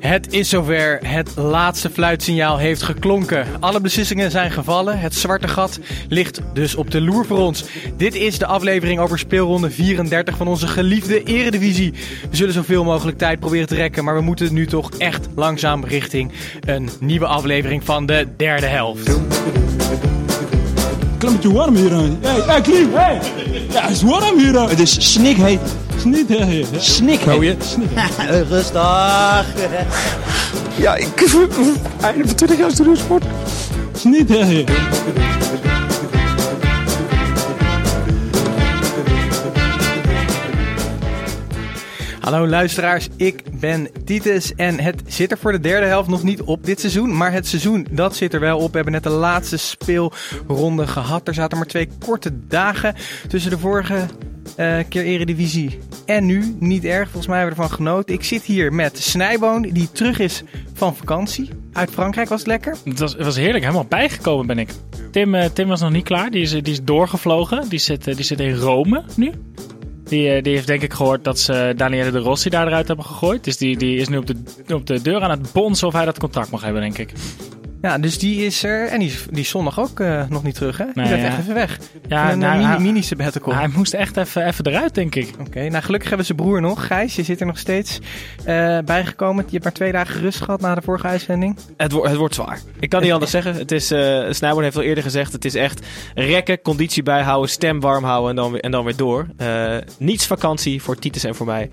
[0.00, 0.98] Het is zover.
[1.06, 3.46] Het laatste fluitsignaal heeft geklonken.
[3.60, 4.98] Alle beslissingen zijn gevallen.
[4.98, 7.64] Het zwarte gat ligt dus op de loer voor ons.
[7.96, 11.92] Dit is de aflevering over speelronde 34 van onze geliefde Eredivisie.
[12.30, 15.84] We zullen zoveel mogelijk tijd proberen te rekken, maar we moeten nu toch echt langzaam
[15.84, 19.67] richting een nieuwe aflevering van de derde helft.
[21.18, 22.18] Klimmetje warm hier aan.
[22.20, 23.20] Hey, hey, Klim, hey!
[23.70, 24.68] Ja, het is warm hier aan.
[24.68, 25.60] Het is snikheet.
[26.00, 26.66] Snikheet.
[26.76, 27.64] Snikheet.
[27.64, 28.48] Snikheet.
[28.50, 29.46] Rustig.
[30.76, 31.08] Ja, ik...
[32.00, 33.24] Einde van 20 jaar studiosport.
[33.92, 34.70] Snikheet.
[42.28, 46.42] Hallo luisteraars, ik ben Titus en het zit er voor de derde helft nog niet
[46.42, 47.16] op dit seizoen.
[47.16, 48.70] Maar het seizoen, dat zit er wel op.
[48.70, 51.28] We hebben net de laatste speelronde gehad.
[51.28, 52.94] Er zaten maar twee korte dagen
[53.28, 54.06] tussen de vorige
[54.56, 56.56] eh, keer Eredivisie en nu.
[56.58, 58.14] Niet erg, volgens mij hebben we ervan genoten.
[58.14, 60.42] Ik zit hier met Snijboon, die terug is
[60.74, 61.48] van vakantie.
[61.72, 62.76] Uit Frankrijk was het lekker.
[62.84, 64.70] Het was, het was heerlijk, helemaal bijgekomen ben ik.
[65.10, 67.68] Tim, eh, Tim was nog niet klaar, die is, die is doorgevlogen.
[67.68, 69.32] Die zit, eh, die zit in Rome nu.
[70.08, 73.04] Die, eh, die heeft denk ik gehoord dat ze Daniele de Rossi daar eruit hebben
[73.04, 73.44] gegooid.
[73.44, 74.36] Dus die, die is nu op de,
[74.74, 77.12] op de deur aan het bonzen of hij dat contract mag hebben, denk ik.
[77.82, 78.86] Ja, dus die is er.
[78.88, 80.84] En die, is- die is zondag ook eh, nog niet terug, hè?
[80.94, 81.16] Die ja.
[81.16, 81.78] echt even weg.
[82.08, 83.54] Ja, een nou, mini, hij- mini sabbatical.
[83.54, 85.30] Hij moest echt even, even eruit, denk ik.
[85.40, 86.86] Oké, nou gelukkig hebben ze broer nog.
[86.86, 87.98] Gijs, je zit er nog steeds
[88.44, 89.44] eh, bijgekomen.
[89.44, 91.56] Je hebt maar twee dagen rust gehad na de vorige uitzending.
[91.76, 92.60] Het, wo- het wordt zwaar.
[92.80, 93.54] Ik kan niet anders zeggen.
[93.54, 97.80] Het is, eh Snijboon heeft al eerder gezegd, het is echt rekken, conditie bijhouden, stem
[97.80, 99.26] warm houden en dan weer, en dan weer door.
[99.36, 101.70] Eh, niets vakantie voor Titus en voor mij.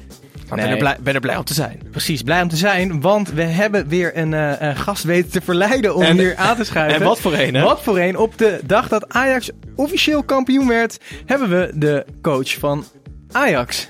[0.49, 0.73] Maar ben, Nee.
[0.73, 1.79] er blij, ben er blij om te zijn.
[1.91, 5.41] Precies, blij om te zijn, want we hebben weer een, eh, een gast weten te
[5.41, 6.99] verleiden om En- hier aan te schuiven.
[6.99, 7.61] En wat voor een, hè?
[7.63, 8.17] Wat voor een.
[8.17, 12.83] Op de dag dat Ajax officieel kampioen werd, hebben we de coach van
[13.31, 13.89] Ajax.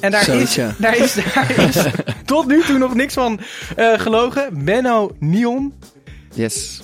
[0.00, 0.74] En daar, Zoiets, is, ja.
[0.78, 1.76] daar, is, daar is
[2.24, 3.40] tot nu toe nog niks van
[3.76, 4.64] eh, gelogen.
[4.64, 5.72] Benno Nion,
[6.34, 6.80] Yes.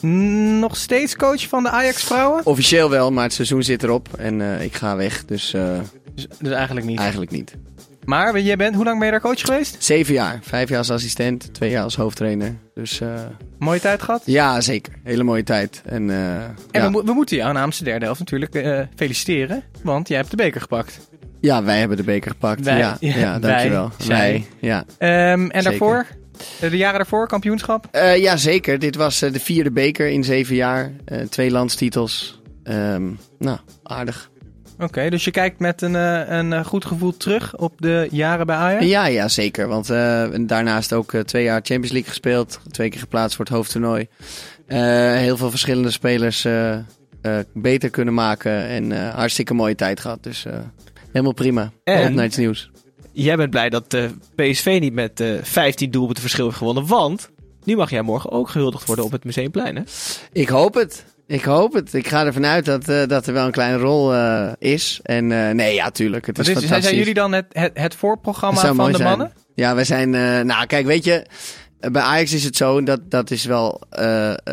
[0.61, 2.47] nog steeds coach van de Ajax vrouwen?
[2.47, 5.79] Officieel wel, maar het seizoen zit erop en eh, ik ga weg, dus eh,
[6.15, 6.99] Dus, dus eigenlijk niet.
[6.99, 7.55] eigenlijk niet.
[8.05, 9.77] Maar jij bent, hoe lang ben je daar coach geweest?
[9.79, 10.39] Zeven jaar.
[10.43, 12.55] Vijf jaar als assistent, twee jaar als hoofdtrainer.
[12.75, 13.15] Dus eh,
[13.59, 14.23] Mooie tijd gehad?
[14.25, 14.93] ja, zeker.
[15.05, 15.83] Hele mooie tijd.
[15.85, 16.91] En, eh, En ja.
[16.91, 20.37] we, we moeten jou namens de derde helft natuurlijk eh, feliciteren, want jij hebt de
[20.37, 21.09] beker gepakt.
[21.41, 22.65] ja, wij hebben de beker gepakt.
[22.65, 23.91] Wij- ja, ja, ja, dankjewel.
[24.07, 24.85] wij, ja.
[24.99, 25.63] Ehm, en Zeker.
[25.63, 26.07] daarvoor,
[26.61, 27.89] de jaren daarvoor, kampioenschap?
[28.17, 28.79] Ja, zeker.
[28.79, 30.91] Dit was de vierde beker in zeven jaar.
[31.29, 32.41] Twee landstitels.
[32.63, 34.31] Ehm, nou, aardig.
[34.81, 38.47] Oké, dus je kijkt met een, eh, een eh, goed gevoel terug op de jaren
[38.47, 38.85] bij Ajax?
[38.85, 39.69] Ja, ja, zeker.
[39.69, 42.61] Want eh, daarnaast ook twee jaar Champions League gespeeld.
[42.71, 44.09] Twee keer geplaatst voor het hoofdtoernooi.
[44.67, 44.79] Eh,
[45.15, 46.47] heel veel verschillende spelers
[47.53, 48.67] beter kunnen maken.
[48.67, 50.23] En eh, hartstikke mooie tijd gehad.
[50.23, 50.59] Dus eh,
[51.13, 51.71] helemaal prima.
[51.85, 52.71] En- Op naar iets nieuws.
[53.13, 54.05] Jij bent blij dat eh,
[54.35, 56.87] PSV niet met eh 15 doelpunten verschil heeft gewonnen.
[56.87, 57.31] Want
[57.65, 59.83] nu mag jij morgen ook gehuldigd worden op het Museumplein, hè?
[60.33, 61.05] Ik hoop het.
[61.31, 61.95] Ik hoop het.
[61.95, 65.01] Ik ga ervan uit dat, eh, dat er wel een kleine rol eh, is.
[65.03, 66.27] En eh, nee, ja, tuurlijk.
[66.27, 66.83] Het is fantastisch.
[66.83, 69.09] zijn jullie dan het, het, voorprogramma van de zijn.
[69.09, 69.33] mannen?
[69.55, 70.11] Ja, wij zijn.
[70.47, 71.27] nou, kijk, weet je.
[71.81, 73.83] Bij Ajax is het zo, dat, dat is wel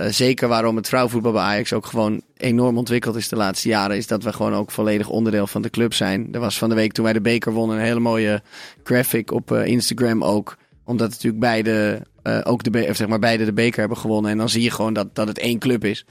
[0.09, 3.97] zeker waarom het vrouwenvoetbal bij Ajax ook gewoon enorm ontwikkeld is de laatste jaren.
[3.97, 6.27] Is dat we gewoon ook volledig onderdeel van de club zijn.
[6.31, 8.41] Er was van de week toen wij de beker wonnen een hele mooie
[8.83, 10.57] graphic op Instagram ook.
[10.83, 12.01] Omdat natuurlijk beide,
[12.43, 14.31] ook de, of zeg maar beide de beker hebben gewonnen.
[14.31, 16.05] En dan zie je gewoon dat, dat het één club is.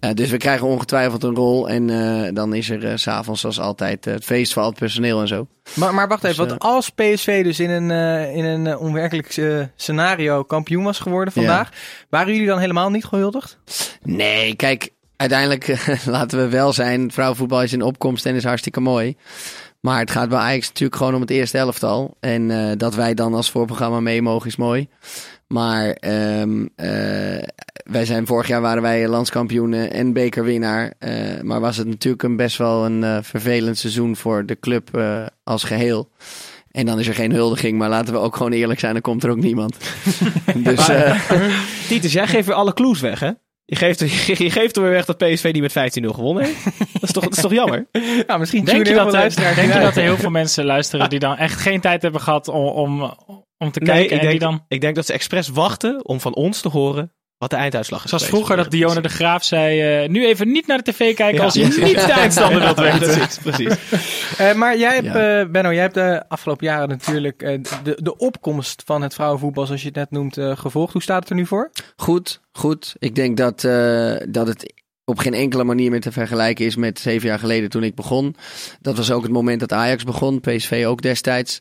[0.00, 1.68] Eh, dus we krijgen ongetwijfeld een rol.
[1.68, 4.78] En eh, dan is er s s'avonds zoals altijd eh, het feest voor al het
[4.78, 5.46] personeel en zo.
[5.74, 8.80] Maar, maar wacht even, Dus, want als PSV dus in een, eh, in een eh,
[8.80, 11.70] onwerkelijk eh, scenario kampioen was geworden vandaag,
[12.10, 13.58] waren jullie dan helemaal niet gehuldigd?
[14.02, 17.12] Nee, kijk, uiteindelijk eh, laten we wel zijn.
[17.12, 19.16] Vrouwenvoetbal is in opkomst en is hartstikke mooi.
[19.80, 22.16] Maar het gaat bij Ajax natuurlijk gewoon om het eerste elftal.
[22.20, 24.88] En eh, dat wij dan als voorprogramma mee mogen is mooi.
[25.48, 27.42] Maar ehm, eh,
[27.82, 30.92] wij zijn vorig jaar waren wij landskampioenen en bekerwinnaar.
[30.98, 34.96] Eh, maar was het natuurlijk een best wel een eh, vervelend seizoen voor de club
[34.96, 36.08] eh, als geheel.
[36.70, 39.24] En dan is er geen huldiging, maar laten we ook gewoon eerlijk zijn, dan komt
[39.24, 39.76] er ook niemand.
[40.54, 41.30] dus eh,
[41.88, 43.30] Titus, jij geeft weer alle clues weg, hè?
[43.64, 43.98] Je geeft,
[44.38, 46.64] je geeft er weer weg dat PSV die met 15-0 gewonnen heeft.
[46.92, 47.86] Dat is toch, dat is toch jammer?
[48.26, 50.64] Ja, misschien Denk je, heel dat, veel er- denk je dat er heel veel mensen
[50.64, 53.14] luisteren die dan echt geen tijd hebben gehad om, om,
[53.58, 54.14] om te Nee, kijken?
[54.16, 57.12] ik die denk, dan, ik denk dat ze expres wachten om van ons te horen
[57.38, 58.08] wat de einduitslag is.
[58.10, 58.70] zoals vroeger dat.
[58.70, 61.64] Dionne de Graaf zei, eh, nu even niet naar de tv kijken Ja, als je
[61.64, 62.98] niet de eindstander wilt weten.
[62.98, 63.76] precies, precies.
[64.38, 65.40] Eh, maar jij hebt, Ja.
[65.40, 69.66] eh, Benno, jij hebt de afgelopen jaren natuurlijk eh, de, de opkomst van het vrouwenvoetbal,
[69.66, 70.92] zoals je het net noemt, eh, gevolgd.
[70.92, 71.70] Hoe staat het er nu voor?
[71.96, 72.94] Goed, goed.
[72.98, 74.72] Ik denk dat, eh, dat het
[75.08, 78.36] op geen enkele manier meer te vergelijken is met zeven jaar geleden toen ik begon.
[78.80, 81.58] Dat was ook het moment dat Ajax begon, PSV ook destijds.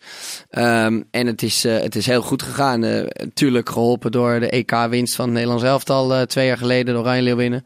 [0.50, 2.84] Ehm, en het is, eh, het is heel goed gegaan.
[2.84, 7.04] Eh tuurlijk geholpen door de EK-winst van het Nederlands elftal eh, twee jaar geleden, door
[7.04, 7.66] Oranje winnen.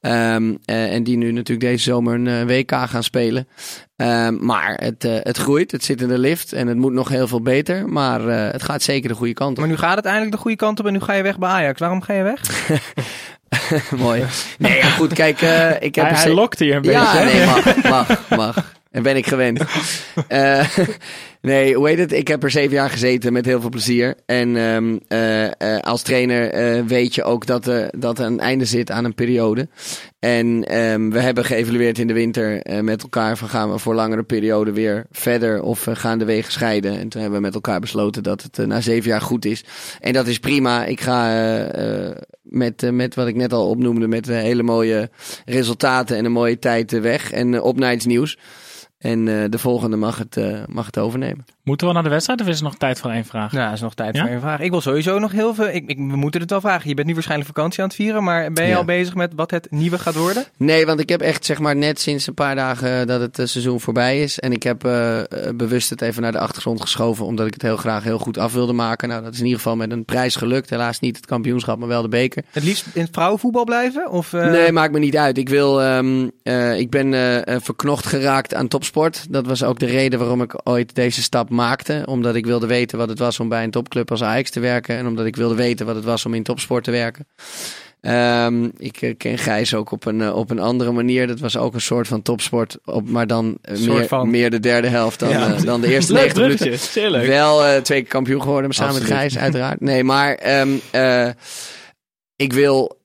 [0.00, 3.48] Ehm, eh, en die nu natuurlijk deze zomer een WK gaan spelen.
[3.96, 7.28] Ehm, maar het, het groeit, het zit in de lift en het moet nog heel
[7.28, 7.88] veel beter.
[7.88, 8.20] Maar
[8.52, 9.58] het gaat zeker de goede kant op.
[9.58, 11.48] Maar nu gaat het eindelijk de goede kant op en nu ga je weg bij
[11.48, 11.80] Ajax.
[11.80, 12.40] Waarom ga je weg?
[13.96, 14.24] Mooi.
[14.58, 17.18] Nee, ja, goed, kijk, eh, ik heb Hij, hij lokte je een Ja, beetje.
[17.18, 17.24] hè?
[17.24, 18.72] nee, mag, mag, mag.
[18.90, 19.64] En ben ik gewend.
[20.28, 20.64] Eh,
[21.44, 22.12] nee, hoe heet het?
[22.12, 24.14] Ik heb er zeven jaar gezeten met heel veel plezier.
[24.26, 28.64] En ehm, eh, eh, als trainer eh, weet je ook dat dat er een einde
[28.64, 29.68] zit aan een periode.
[30.18, 34.22] En ehm, we hebben geëvalueerd in de winter met elkaar van gaan we voor langere
[34.22, 36.98] periode weer verder of gaan de wegen scheiden.
[36.98, 39.64] En toen hebben we met elkaar besloten dat het na zeven jaar goed is.
[40.00, 40.84] En dat is prima.
[40.84, 41.22] Ik ga
[42.42, 45.10] met, met wat ik net al opnoemde, met hele mooie
[45.44, 47.32] resultaten en een mooie tijd weg.
[47.32, 48.38] En op iets nieuws.
[49.04, 51.44] En eh, de volgende mag het, eh, mag het overnemen.
[51.64, 53.52] Moeten we naar de wedstrijd of is er nog tijd voor één vraag?
[53.52, 54.22] Nou, is nog tijd Ja?
[54.24, 54.60] voor een vraag.
[54.60, 55.68] Ik wil sowieso nog heel veel.
[55.68, 56.88] Ik, ik, we moeten het wel vragen.
[56.88, 58.76] Je bent nu waarschijnlijk vakantie aan het vieren, maar ben je Ja.
[58.76, 60.44] al bezig met wat het nieuwe gaat worden?
[60.56, 63.46] Nee, want ik heb echt zeg maar net sinds een paar dagen dat het eh,
[63.46, 64.40] seizoen voorbij is.
[64.40, 67.24] En ik heb eh, eh, bewust het even naar de achtergrond geschoven.
[67.24, 69.08] Omdat ik het heel graag heel goed af wilde maken.
[69.08, 70.70] Nou, dat is in ieder geval met een prijs gelukt.
[70.70, 72.42] Helaas niet het kampioenschap, maar wel de beker.
[72.50, 74.10] Het liefst in het vrouwenvoetbal blijven?
[74.10, 75.38] Of, eh, Nee, maakt me niet uit.
[75.38, 79.26] Ik, wil, ehm, eh, ik ben eh, eh, verknocht geraakt aan topsport.
[79.30, 82.02] Dat was ook de reden waarom ik ooit deze stap maakte.
[82.06, 84.96] Omdat ik wilde weten wat het was om bij een topclub als Ajax te werken.
[84.96, 87.26] En omdat ik wilde weten wat het was om in topsport te werken.
[88.00, 91.26] Ehm, ik eh, ken Gijs ook op een, eh, op een andere manier.
[91.26, 92.78] Dat was ook een soort van topsport.
[92.84, 94.30] Op, maar dan eh, meer, van.
[94.30, 95.54] meer de derde helft dan, Ja.
[95.54, 96.66] dan de eerste Leuk 90 minuten.
[96.66, 97.26] bruggetje, zeer leuk.
[97.26, 99.04] Wel twee keer kampioen geworden, maar samen met.
[99.04, 99.80] Gijs, uiteraard.
[99.80, 101.28] Nee, maar ehm, eh,
[102.36, 102.98] ik wil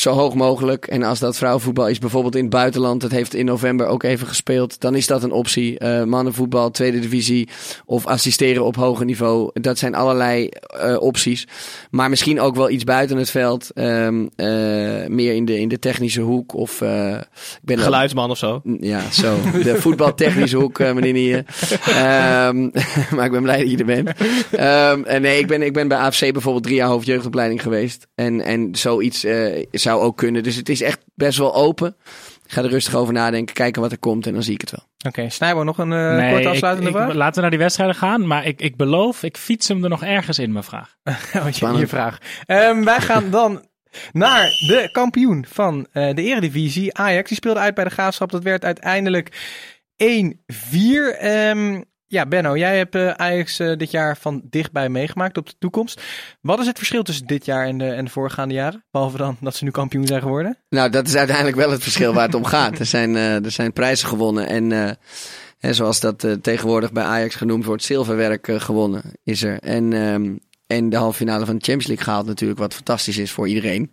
[0.00, 0.86] zo hoog mogelijk.
[0.86, 4.26] En als dat vrouwenvoetbal is, bijvoorbeeld in het buitenland, het heeft in november ook even
[4.26, 5.78] gespeeld, dan is dat een optie.
[5.78, 7.48] Eh, mannenvoetbal, tweede divisie
[7.84, 9.50] of assisteren op hoger niveau.
[9.52, 11.46] Dat zijn allerlei eh, opties.
[11.90, 13.70] Maar misschien ook wel iets buiten het veld.
[13.74, 14.46] ehm, eh,
[15.06, 16.54] meer in de, in de technische hoek.
[16.54, 18.62] Of ik ben Geluidsman of zo.
[18.80, 19.36] ja, zo.
[19.62, 21.46] De voetbaltechnische hoek, meneer Nieren.
[21.86, 22.68] Ehm,
[23.14, 24.10] maar ik ben blij dat je er bent.
[25.06, 28.06] En nee, ik ben, ik ben bij AFC bijvoorbeeld drie jaar hoofdjeugdopleiding geweest.
[28.14, 30.42] En, en zoiets eh, zou ook kunnen.
[30.42, 31.96] Dus het is echt best wel open.
[32.44, 34.70] Ik ga er rustig over nadenken, kijken wat er komt en dan zie ik het
[34.70, 34.84] wel.
[35.06, 37.14] Oké, Snijbo, nog een eh, Nee, korte ik- afsluitende ik- vraag?
[37.14, 38.26] Laten we naar die wedstrijden gaan.
[38.26, 40.96] Maar ik, ik beloof, ik fiets hem er nog ergens in, mijn vraag.
[41.36, 42.18] Oh, je, je vraag.
[42.46, 43.64] Ehm, wij gaan dan
[44.12, 46.94] naar de kampioen van eh, de Eredivisie.
[46.94, 48.30] Ajax, die speelde uit bij de Graafschap.
[48.30, 49.28] Dat werd uiteindelijk
[49.96, 51.16] 1-4.
[51.18, 55.54] Ehm, ja, Benno, jij hebt eh, Ajax eh, dit jaar van dichtbij meegemaakt op de
[55.58, 56.02] toekomst.
[56.40, 58.84] Wat is het verschil tussen dit jaar en de, en de voorgaande jaren?
[58.90, 60.58] Behalve dan dat ze nu kampioen zijn geworden.
[60.68, 62.78] Nou, dat is uiteindelijk wel het verschil waar het om gaat.
[62.78, 64.98] Er zijn, eh, er zijn prijzen gewonnen en
[65.58, 69.58] hè, zoals dat tegenwoordig bij Ajax genoemd wordt, zilverwerk gewonnen is er.
[69.58, 70.32] En, ehm,
[70.66, 73.92] en de halve finale van de Champions League gehaald natuurlijk, wat fantastisch is voor iedereen.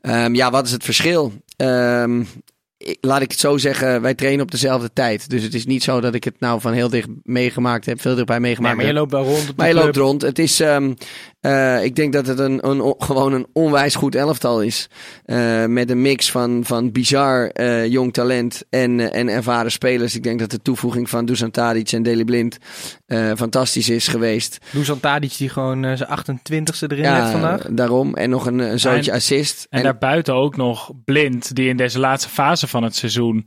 [0.00, 1.32] Ehm, ja, wat is het verschil?
[1.56, 2.52] Ik-
[3.00, 5.30] laat ik het zo zeggen, wij trainen op dezelfde tijd.
[5.30, 8.14] Dus het is niet zo dat ik het nou van heel dicht meegemaakt heb, veel
[8.14, 10.22] dichtbij Nee, meegemaakt maar je loopt wel rond Maar je loopt rond.
[10.22, 10.92] Het is, ehm,
[11.44, 14.88] eh, ik denk dat het een, een, on- gewoon een onwijs goed elftal is.
[15.24, 20.14] Eh, met een mix van, van bizar eh, jong talent en, en ervaren spelers.
[20.16, 22.58] Ik denk dat de toevoeging van Dusan Tadic en Deli Blind
[23.06, 24.58] eh, fantastisch is geweest.
[24.72, 27.66] Dusan Tadic die gewoon zijn 28ste erin heeft vandaag.
[27.70, 28.14] daarom.
[28.14, 29.66] En nog een, een zootje En- assist.
[29.70, 33.46] En, daarbuiten ook nog Blind, die in deze laatste fase van het seizoen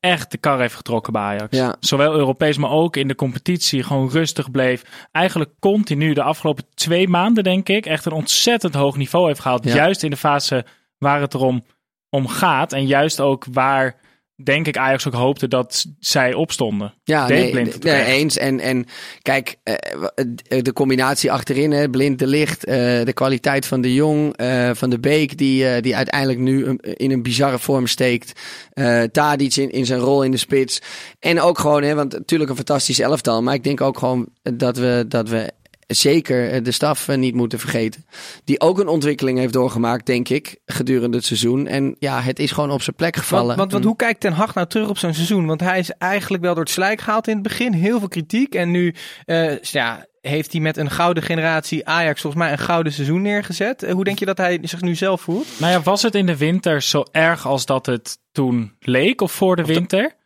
[0.00, 1.56] echt de kar heeft getrokken bij Ajax.
[1.56, 1.76] Ja.
[1.80, 5.08] Zowel Europees, maar ook in de competitie gewoon rustig bleef.
[5.12, 9.64] Eigenlijk continu de afgelopen twee maanden, denk ik, echt een ontzettend hoog niveau heeft gehaald.
[9.64, 9.74] Ja.
[9.74, 10.64] Juist in de fase
[10.98, 11.64] waar het erom
[12.10, 12.72] om gaat.
[12.72, 13.96] En juist ook waar,
[14.44, 16.94] denk ik, Ajax ook hoopte dat zij opstonden.
[17.04, 18.36] Ja, nee, nee, eens.
[18.38, 18.86] En, en
[19.22, 23.94] kijk, eh, w- de combinatie achterin, hè, Blind de Licht, eh, de kwaliteit van de
[23.94, 28.32] Jong, eh, van de Beek, die, eh, die uiteindelijk nu in een bizarre vorm steekt.
[28.72, 30.80] eh Tadic in, in zijn rol in de spits.
[31.18, 34.76] En ook gewoon, hè, want natuurlijk een fantastisch elftal, maar ik denk ook gewoon dat
[34.76, 35.50] we, dat we
[35.90, 38.04] zeker eh, de staf eh, niet moeten vergeten.
[38.44, 41.66] Die ook een ontwikkeling heeft doorgemaakt, denk ik, gedurende het seizoen.
[41.66, 43.46] En ja, het is gewoon op zijn plek gevallen.
[43.46, 45.46] Want, want, want hoe kijkt Ten Hag nou terug op zo'n seizoen?
[45.46, 47.72] Want hij is eigenlijk wel door het slijk gehaald in het begin.
[47.72, 48.54] Heel veel kritiek.
[48.54, 48.94] En nu
[49.24, 53.90] eh, ja, heeft hij met een gouden generatie Ajax volgens mij een gouden seizoen neergezet.
[53.90, 55.46] Hoe denk je dat hij zich nu zelf voelt?
[55.58, 59.20] Nou ja, was het in de winter zo erg als dat het toen leek?
[59.20, 60.16] Of voor de winter?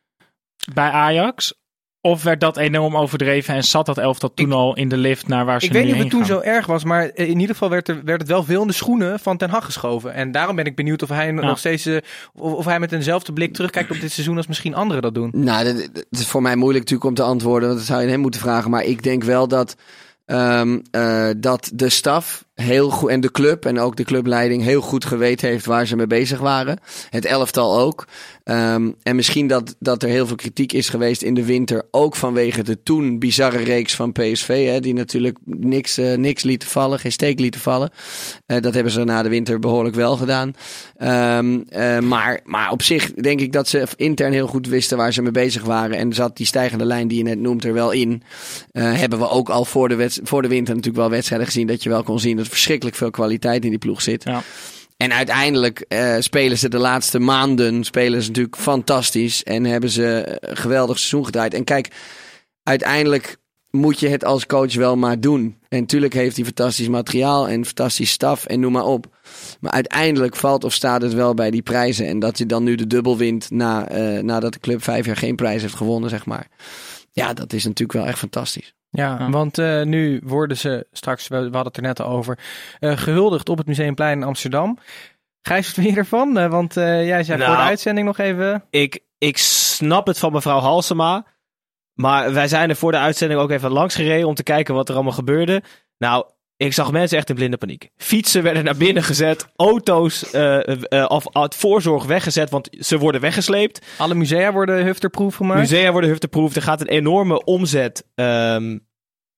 [0.74, 1.54] Bij Ajax?
[2.06, 5.44] Of werd dat enorm overdreven en zat dat elftal toen al in de lift naar
[5.44, 7.70] waar ze Ik weet niet of het toen zo erg was, maar in ieder geval
[7.70, 10.14] werd, er, werd het wel veel in de schoenen van Ten Hag geschoven.
[10.14, 11.96] En daarom ben ik benieuwd of hij nog steeds, eh,
[12.34, 15.30] of, of hij met eenzelfde blik terugkijkt op dit seizoen als misschien anderen dat doen.
[15.34, 18.08] Nou, dat, dat is voor mij moeilijk natuurlijk om te antwoorden, want dat zou je
[18.08, 18.70] hem moeten vragen.
[18.70, 19.76] Maar ik denk wel dat,
[20.26, 24.80] ehm, eh, dat de staf heel goed en de club en ook de clubleiding heel
[24.80, 26.78] goed geweten heeft waar ze mee bezig waren.
[27.10, 28.06] Het elftal ook.
[28.44, 32.16] Ehm, en misschien dat, dat er heel veel kritiek is geweest in de winter, ook
[32.16, 36.98] vanwege de toen bizarre reeks van PSV, hè, die natuurlijk niks, eh, niks lieten vallen,
[36.98, 37.90] geen steek lieten vallen.
[38.46, 40.54] Eh, dat hebben ze na de winter behoorlijk wel gedaan.
[40.96, 45.12] Ehm, eh, maar, maar op zich denk ik dat ze intern heel goed wisten waar
[45.12, 45.96] ze mee bezig waren.
[45.96, 48.22] En zat die stijgende lijn die je net noemt er wel in.
[48.72, 51.88] Hebben we ook al voor de, voor de winter natuurlijk wel wedstrijden gezien dat je
[51.88, 54.24] wel kon zien dat er verschrikkelijk veel kwaliteit in die ploeg zit.
[54.24, 54.42] Ja.
[54.96, 59.42] En uiteindelijk eh, spelen ze de laatste maanden spelen ze natuurlijk fantastisch.
[59.42, 61.54] En hebben ze een geweldig seizoen gedraaid.
[61.54, 61.88] En kijk,
[62.62, 63.36] uiteindelijk
[63.70, 65.58] moet je het als coach wel maar doen.
[65.68, 69.06] En natuurlijk heeft hij fantastisch materiaal en fantastisch staf en noem maar op.
[69.60, 72.06] Maar uiteindelijk valt of staat het wel bij die prijzen.
[72.06, 75.16] En dat je dan nu de dubbel wint na, eh, nadat de club vijf jaar
[75.16, 76.48] geen prijs heeft gewonnen, zeg maar.
[77.10, 78.74] Ja, dat is natuurlijk wel echt fantastisch.
[78.96, 79.30] Ja, Ja.
[79.30, 82.38] want eh, nu worden ze straks, we, we hadden het er net al over,
[82.80, 84.78] eh, gehuldigd op het Museumplein in Amsterdam.
[85.42, 86.38] Gijs, wat vind je ervan?
[86.38, 87.58] Eh, want eh, jij zei voor Nou.
[87.62, 88.64] de uitzending nog even...
[88.70, 91.26] Ik, ik snap het van mevrouw Halsema.
[91.94, 94.88] Maar wij zijn er voor de uitzending ook even langs gereden om te kijken wat
[94.88, 95.62] er allemaal gebeurde.
[95.98, 96.24] Nou,
[96.56, 97.90] ik zag mensen echt in blinde paniek.
[97.96, 99.46] Fietsen werden naar binnen gezet.
[99.56, 103.86] Auto's eh, eh, of uit voorzorg weggezet, want ze worden weggesleept.
[103.98, 105.60] Alle musea worden hufterproof gemaakt.
[105.60, 106.54] Musea worden hufteproof.
[106.54, 108.78] Er gaat een enorme omzet ehm,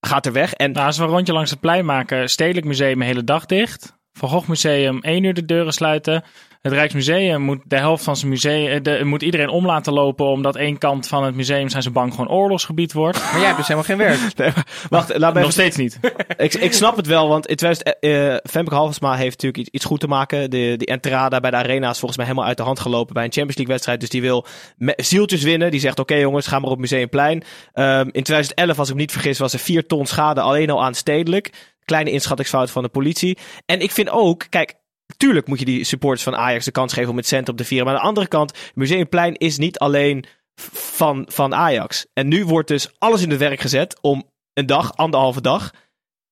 [0.00, 0.52] gaat er weg.
[0.52, 3.46] En Nou, als we een rondje langs het plein maken, Stedelijk Museum een hele dag
[3.46, 3.94] dicht.
[4.12, 6.24] Van Gogh Museum één uur de deuren sluiten.
[6.66, 10.26] Het Rijksmuseum moet de helft van zijn museum, eh, de, moet iedereen om laten lopen,
[10.26, 13.18] omdat één kant van het museum zijn ze bang gewoon oorlogsgebied wordt.
[13.18, 14.14] Maar jij hebt dus helemaal geen werk.
[14.36, 16.00] Nee, maar wacht, laat me Nog even steeds niet.
[16.36, 19.84] ik, ik snap het wel, want in 2000, eh Femke Halsema heeft natuurlijk iets, iets
[19.84, 20.50] goed te maken.
[20.50, 23.24] De, die Entrada bij de Arena is volgens mij helemaal uit de hand gelopen bij
[23.24, 24.00] een Champions League wedstrijd.
[24.00, 24.46] Dus die wil
[24.76, 25.70] me- zieltjes winnen.
[25.70, 27.42] Die zegt, oké jongens, ga maar op Museumplein.
[27.72, 30.82] Ehm in 2011, als ik me niet vergis, was er 4 ton schade alleen al
[30.84, 31.74] aan stedelijk.
[31.84, 33.38] Kleine inschattingsfout van de politie.
[33.66, 34.74] En ik vind ook, kijk,
[35.16, 37.64] tuurlijk moet je die supporters van Ajax de kans geven om met cent op te
[37.64, 37.86] vieren.
[37.86, 40.24] Maar aan de andere kant, Museumplein is niet alleen
[40.72, 42.06] van, van Ajax.
[42.12, 45.70] En nu wordt dus alles in het werk gezet om een dag, anderhalve dag,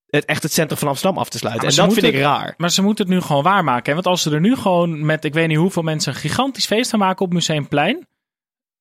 [0.07, 1.69] het echt het centrum van Amsterdam af te sluiten.
[1.69, 2.55] En dat vind ik raar.
[2.57, 3.87] Maar ze moeten het nu gewoon waarmaken.
[3.87, 3.93] hè?
[3.95, 6.91] Want als ze er nu gewoon met, ik weet niet hoeveel mensen, een gigantisch feest
[6.91, 8.07] gaan maken op Museumplein.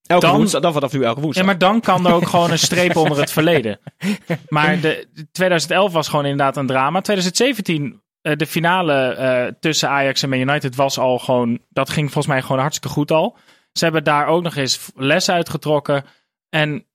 [0.04, 1.44] Elke Dan- woensdag, dan vanaf nu elke woensdag.
[1.44, 3.80] Ja, maar dan kan er ook gewoon een streep onder het verleden.
[4.50, 7.02] Maar de, de 2011 was gewoon inderdaad een drama.
[7.02, 11.60] 2017, eh, de finale eh, tussen Ajax en Man United was al gewoon...
[11.70, 13.38] Dat ging volgens mij gewoon hartstikke goed al.
[13.72, 16.06] Ze hebben daar ook nog eens les uitgetrokken.
[16.50, 16.86] En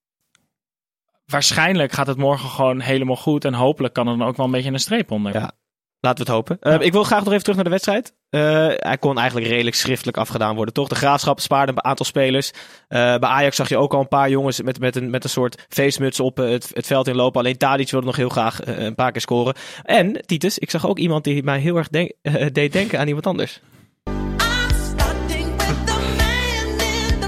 [1.27, 3.45] waarschijnlijk gaat het morgen gewoon helemaal goed.
[3.45, 5.33] En hopelijk kan er dan ook wel een beetje een streep onder.
[5.33, 5.53] Ja.
[6.01, 6.59] Laten we het hopen.
[6.61, 8.15] Eh, ik wil graag nog even terug naar de wedstrijd.
[8.31, 10.89] Eh, hij kon eigenlijk redelijk schriftelijk afgedaan worden, toch?
[10.89, 12.51] De Graafschap spaarde een aantal spelers.
[12.89, 15.31] Eh, bij Ajax zag je ook al een paar jongens met, met, een, met een
[15.31, 17.41] soort feestmuts op eh, het, het veld inlopen.
[17.41, 19.55] Alleen Tadic wilde nog heel graag een paar keer scoren.
[19.83, 22.13] En, Titus, ik zag ook iemand die mij heel erg denk-
[22.53, 23.61] deed denken aan iemand anders.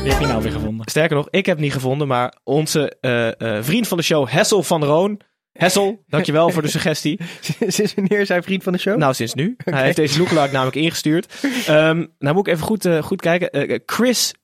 [0.02, 0.88] Wie heb je nou weer gevonden?
[0.88, 2.96] Sterker nog, ik heb het niet gevonden, maar onze
[3.62, 5.20] vriend van de show, Hessel van Roon.
[5.52, 7.20] Hessel, dankjewel voor de suggestie.
[7.66, 8.96] Sinds wanneer is hij vriend van de show?
[8.96, 9.54] Nou, sinds nu.
[9.64, 11.34] Hij heeft deze lookalike namelijk ingestuurd.
[11.66, 13.50] Ehm, nou moet ik even goed, eh, goed kijken.
[13.50, 14.34] Eh, Chris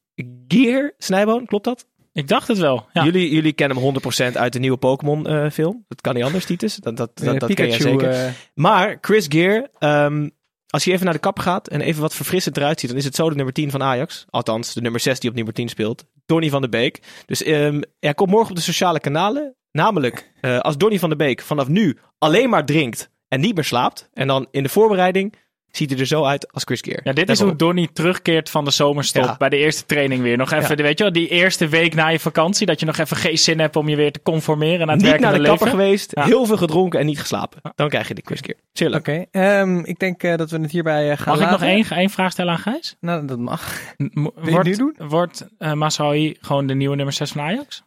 [0.48, 1.86] Gear, Snijboon, klopt dat?
[2.12, 2.86] Ik dacht het wel.
[2.92, 3.04] Ja.
[3.04, 5.84] Jullie, jullie kennen hem 100% uit de nieuwe Pokémon eh, film.
[5.88, 6.76] Dat kan niet anders, Titus.
[6.76, 8.34] Dat, dat, dat, dat ken jij Pikachu, zeker.
[8.54, 10.28] Maar Chris Gear, ehm,
[10.76, 13.04] als hij even naar de kap gaat en even wat verfrissend eruit ziet, dan is
[13.04, 14.24] het zo de nummer 10 van Ajax.
[14.30, 16.04] Althans, de nummer 6 die op nummer 10 speelt.
[16.26, 17.02] Donny van de Beek.
[17.26, 19.56] Dus ehm, hij komt morgen op de sociale kanalen.
[19.72, 23.64] Namelijk, eh, als Donny van de Beek vanaf nu alleen maar drinkt en niet meer
[23.64, 24.08] slaapt.
[24.12, 25.34] En dan in de voorbereiding
[25.76, 27.00] ziet hij er zo uit als Chris Gear.
[27.04, 27.56] Ja, dit is hoe.
[27.56, 29.36] Donny terugkeert van de zomerstop Ja.
[29.38, 30.36] bij de eerste training weer.
[30.36, 30.82] Nog even, Ja.
[30.82, 33.58] weet je wel, die eerste week na je vakantie, dat je nog even geen zin
[33.60, 35.80] hebt om je weer te conformeren aan het Niet naar werkende de kapper leven.
[35.84, 36.24] geweest, Ja.
[36.24, 37.60] heel veel gedronken en niet geslapen.
[37.74, 38.58] Dan krijg je de Chris Gear.
[38.72, 38.98] Chillen.
[38.98, 41.84] Oké, ehm, ik denk eh, dat we het hierbij eh, gaan Mag ik nog één,
[41.90, 42.96] één vraag stellen aan Gijs?
[43.00, 43.72] Nou, dat mag.
[43.96, 44.10] Het
[44.50, 44.94] Wordt, nu doen?
[45.08, 47.82] wordt eh Masraoui gewoon de nieuwe nummer 6 van Ajax?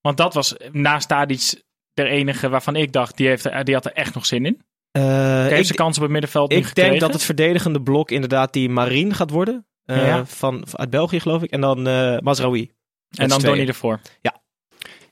[0.00, 3.84] Want dat was naast Tadic de enige waarvan ik dacht, die, heeft, er- die had
[3.84, 4.60] er echt nog zin in.
[4.92, 5.02] Eh,
[5.46, 6.90] heeft ik zijn kans op het middenveld niet ik gekregen.
[6.90, 9.66] denk dat het verdedigende blok inderdaad die Marine gaat worden.
[9.84, 10.24] Eh, Ja.
[10.26, 11.50] van, uit België geloof ik.
[11.50, 12.70] En dan eh Mazraoui.
[13.16, 14.00] En dan Donny ervoor.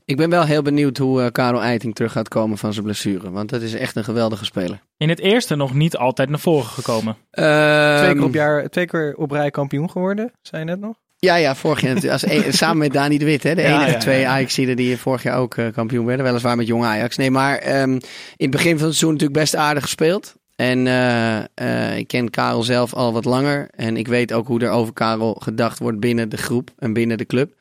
[0.04, 3.30] Ik ben wel heel benieuwd hoe eh, Karel Eiting terug gaat komen van zijn blessure.
[3.30, 4.80] Want dat is echt een geweldige speler.
[4.96, 7.16] In het eerste nog niet altijd naar voren gekomen.
[7.30, 10.96] Twee Ehm, keer, op jaar, twee keer op rij kampioen geworden, zei je net nog.
[11.20, 12.22] Ja, ja, vorig jaar natuurlijk.
[12.22, 14.30] als een- samen met Dani de Wit, hè, de Ja, enige ja, twee ja.
[14.30, 16.24] Ajaxiden die vorig jaar ook eh, kampioen werden.
[16.26, 17.16] Weliswaar met jong Ajax.
[17.16, 18.02] Nee, maar ehm, in
[18.36, 20.34] het begin van het seizoen natuurlijk best aardig gespeeld.
[20.56, 23.68] En eh, eh, ik ken Karel zelf al wat langer.
[23.76, 27.18] En ik weet ook hoe er over Karel gedacht wordt binnen de groep en binnen
[27.18, 27.52] de club.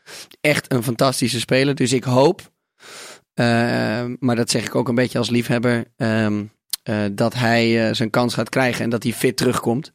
[0.42, 1.76] Echt een fantastische speler.
[1.76, 2.42] Dus ik hoop,
[3.34, 3.46] eh,
[4.20, 6.44] maar dat zeg ik ook een beetje als liefhebber, ehm,
[6.84, 9.92] eh, dat hij zijn kans gaat krijgen en dat hij fit terugkomt.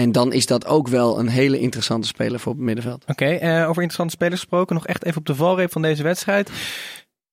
[0.00, 3.04] En dan is dat ook wel een hele interessante speler voor op het middenveld.
[3.06, 4.74] Oké, eh, over interessante spelers gesproken.
[4.74, 6.50] Nog echt even op de valreep van deze wedstrijd.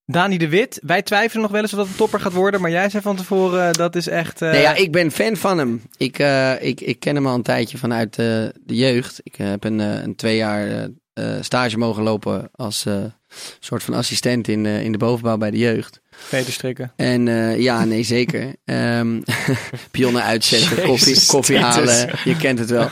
[0.05, 0.79] Dani de Wit.
[0.83, 2.61] Wij twijfelen nog wel eens of dat een topper gaat worden.
[2.61, 4.41] Maar jij zei van tevoren, eh, dat is echt...
[4.41, 5.81] eh, Nee, ja, ik ben fan van hem.
[5.97, 6.17] Ik,
[6.59, 9.19] ik, ik ken hem al een tijdje vanuit de jeugd.
[9.23, 10.87] Ik heb een, een twee jaar
[11.41, 12.85] stage mogen lopen als
[13.59, 16.01] soort van assistent in, in de bovenbouw bij de jeugd.
[16.17, 16.91] Veterstrikken.
[16.95, 18.55] En eh, ja, nee, zeker.
[18.65, 19.19] Ehm
[19.91, 22.09] pionnen uitzetten, koffie, koffie halen.
[22.23, 22.89] Je kent het wel.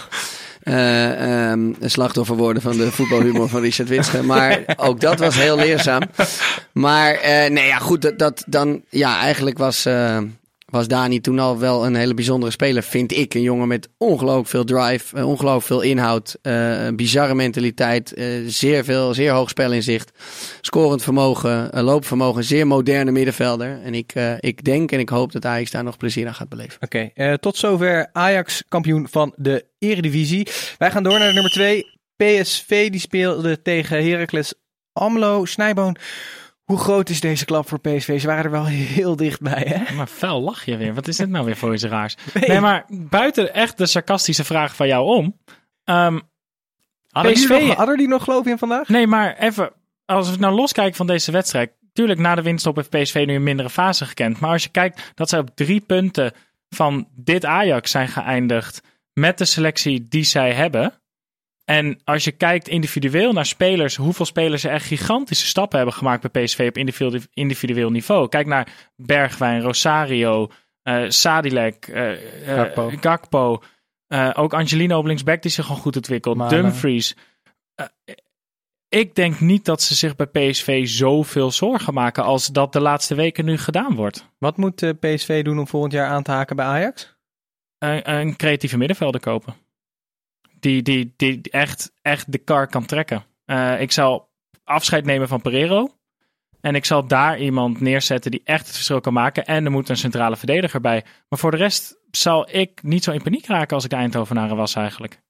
[0.64, 4.24] Eh, ehm, een slachtoffer worden van de voetbalhumor van Richard Witsche.
[4.24, 6.02] Maar ook dat was heel leerzaam.
[6.72, 8.02] Maar eh, nee, ja, goed.
[8.02, 9.88] Dat, dat dan, ja, eigenlijk was,
[10.74, 13.34] was Dani toen al wel een hele bijzondere speler, vind ik.
[13.34, 18.84] Een jongen met ongelooflijk veel drive, eh, ongelooflijk veel inhoud, een bizarre mentaliteit, eh, zeer
[18.84, 20.12] veel, zeer hoog spelinzicht,
[20.62, 23.82] scorend vermogen, eh, loopvermogen, zeer moderne middenvelder.
[23.84, 26.78] En ik, ik denk en ik hoop dat Ajax daar nog plezier aan gaat beleven.
[26.80, 30.48] Oké, tot zover Ajax kampioen van de Eredivisie.
[30.78, 31.86] Wij gaan door naar de nummer 2.
[32.16, 34.54] PSV die speelde tegen Heracles
[34.94, 35.46] Amlo.
[35.46, 35.98] Snijboon,
[36.64, 38.22] hoe groot is deze klap voor PSV?
[38.22, 39.94] Ze waren er wel heel dichtbij, hè?
[39.96, 40.94] Maar fel lach je weer.
[40.94, 42.16] Wat is dit nou weer voor iets raars?
[42.48, 45.38] Nee, maar buiten echt de sarcastische vraag van jou om.
[45.84, 46.20] ehm,
[47.10, 48.88] Hadden die, PSV nog, hadden die nog geloof in vandaag?
[48.90, 49.72] nee, maar even.
[50.06, 51.72] Als we nou loskijken van deze wedstrijd.
[51.94, 54.40] Tuurlijk, na de winststop heeft PSV nu een mindere fase gekend.
[54.40, 56.32] Maar als je kijkt dat zij op drie punten
[56.70, 58.82] van dit Ajax zijn geëindigd.
[59.14, 60.94] Met de selectie die zij hebben.
[61.66, 66.32] En als je kijkt individueel naar spelers, hoeveel spelers er echt gigantische stappen hebben gemaakt
[66.32, 66.78] bij PSV op
[67.34, 68.30] individueel, niveau.
[68.30, 72.12] Kijk naar Bergwijn, Rosario, eh Sadilek, eh,
[72.46, 72.92] Gakpo.
[73.00, 73.62] Gakpo.
[74.34, 76.50] ook Angelino op linksback die zich gewoon goed ontwikkelt.
[76.50, 77.16] Dumfries.
[78.90, 83.16] Ik denk niet dat ze zich bij PSV zoveel zorgen maken als dat de laatste
[83.16, 84.30] weken nu gedaan wordt.
[84.38, 87.16] Wat moet PSV doen om volgend jaar aan te haken bij Ajax?
[87.78, 89.56] Een, een creatieve middenvelder kopen.
[90.64, 93.24] Die, die, die echt, echt de kar kan trekken.
[93.46, 94.30] Eh, ik zal
[94.64, 95.90] afscheid nemen van Pereiro.
[96.62, 99.46] En ik zal daar iemand neerzetten die echt het verschil kan maken.
[99.46, 101.04] En er moet een centrale verdediger bij.
[101.30, 104.56] Maar voor de rest zal ik niet zo in paniek raken als ik de Eindhovenaren
[104.56, 105.22] was eigenlijk.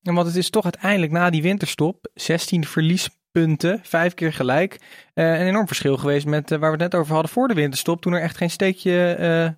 [0.00, 4.80] Ja, want het is toch uiteindelijk na die winterstop 16 verliespunten, vijf keer gelijk.
[5.14, 7.54] eh, een enorm verschil geweest met eh, waar we het net over hadden voor de
[7.54, 8.00] winterstop.
[8.00, 9.56] Toen er echt geen steekje,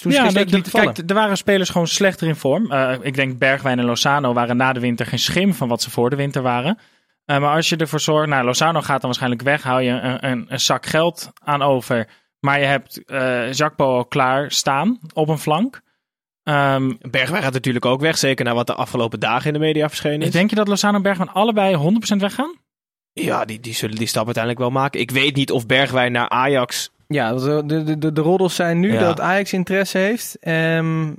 [0.00, 0.30] toen Ja,
[0.70, 2.72] kijk, er waren spelers gewoon slechter in vorm.
[2.72, 5.90] Eh, ik denk Bergwijn en Lozano waren na de winter geen schim van wat ze
[5.90, 6.78] voor de winter waren.
[7.24, 10.26] Eh, maar als je ervoor zorgt, nou, Lozano gaat dan waarschijnlijk weg, hou je een,
[10.30, 12.08] een, een zak geld aan over.
[12.40, 15.82] Maar je hebt eh Jacpo al klaar staan op een flank.
[16.42, 18.18] Ehm, Bergwijn gaat natuurlijk ook weg.
[18.18, 20.32] Zeker na wat de afgelopen dagen in de media verschenen is.
[20.32, 22.54] denk je dat Lozano en Bergwijn allebei 100% weggaan?
[23.12, 25.00] Ja, die, die zullen die stap uiteindelijk wel maken.
[25.00, 26.90] Ik weet niet of Bergwijn naar Ajax...
[27.06, 29.00] Ja, de, de, de, de roddels zijn nu Ja.
[29.00, 30.36] dat Ajax interesse heeft.
[30.40, 31.12] Ehm,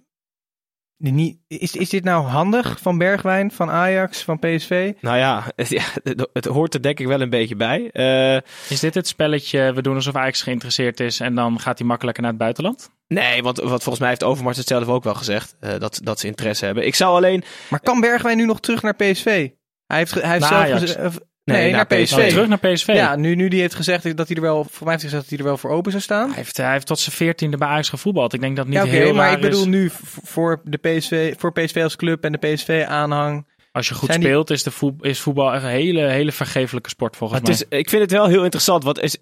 [0.97, 4.91] die niet, is, is dit nou handig van Bergwijn, van Ajax, van PSV?
[5.01, 7.89] Nou ja, het, ja, het, het hoort er denk ik wel een beetje bij.
[7.91, 11.87] Eh, Is dit het spelletje, we doen alsof Ajax geïnteresseerd is en dan gaat hij
[11.87, 12.89] makkelijker naar het buitenland?
[13.07, 15.55] nee, want wat volgens mij heeft Overmars het zelf ook wel gezegd.
[15.59, 16.85] eh, dat, dat ze interesse hebben.
[16.85, 17.43] Ik zou alleen...
[17.69, 19.49] Maar kan Bergwijn nu nog terug naar PSV?
[19.85, 22.15] Hij heeft, hij heeft Naar zelf Nee, nee, naar naar PSV.
[22.17, 22.29] PSV.
[22.29, 22.87] Terug naar PSV.
[22.87, 25.21] Ja, nu, nu die heeft gezegd dat hij er wel, voor mij heeft hij gezegd
[25.21, 26.27] dat hij er wel voor open zou staan.
[26.27, 28.33] Hij heeft, hij heeft tot zijn veertiende bij Ajax gevoetbald.
[28.33, 29.65] Ik denk dat niet Ja, heel maar ik bedoel is.
[29.65, 29.89] nu
[30.23, 33.47] voor de PSV, voor PSV als club en de PSV-aanhang.
[33.71, 36.31] Als je goed Zijn die- speelt, is, de voet, is voetbal echt een hele, hele
[36.31, 38.83] vergeeflijke sport volgens Het is, ik vind het wel heel interessant.
[38.83, 39.17] Want is,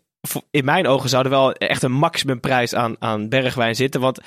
[0.52, 4.02] in mijn ogen zou er wel echt een maximumprijs aan, aan Bergwijn zitten.
[4.02, 4.20] Want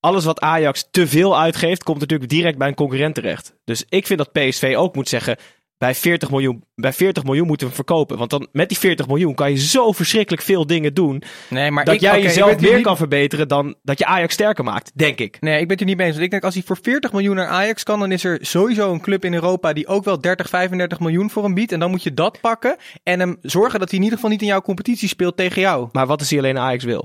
[0.00, 3.54] alles wat Ajax te veel uitgeeft, komt natuurlijk direct bij een concurrent terecht.
[3.64, 5.36] Dus ik vind dat PSV ook moet zeggen...
[5.78, 8.18] bij 40 miljoen, bij 40 miljoen moeten we hem verkopen.
[8.18, 11.22] Want dan met die 40 miljoen kan je zo verschrikkelijk veel dingen doen.
[11.50, 14.64] Nee, maar dat ik, jij jezelf meer niet- kan verbeteren dan dat je Ajax sterker
[14.64, 15.40] maakt, denk ik.
[15.40, 16.14] Nee, ik ben het er niet mee eens.
[16.14, 18.92] Want ik denk als hij voor 40 miljoen naar Ajax kan, dan is er sowieso
[18.92, 21.72] een club in Europa die ook wel 30, 35 miljoen voor hem biedt.
[21.72, 24.42] En dan moet je dat pakken en hem zorgen dat hij in ieder geval niet
[24.42, 25.88] in jouw competitie speelt tegen jou.
[25.92, 27.00] Maar wat is hij alleen Ajax wil?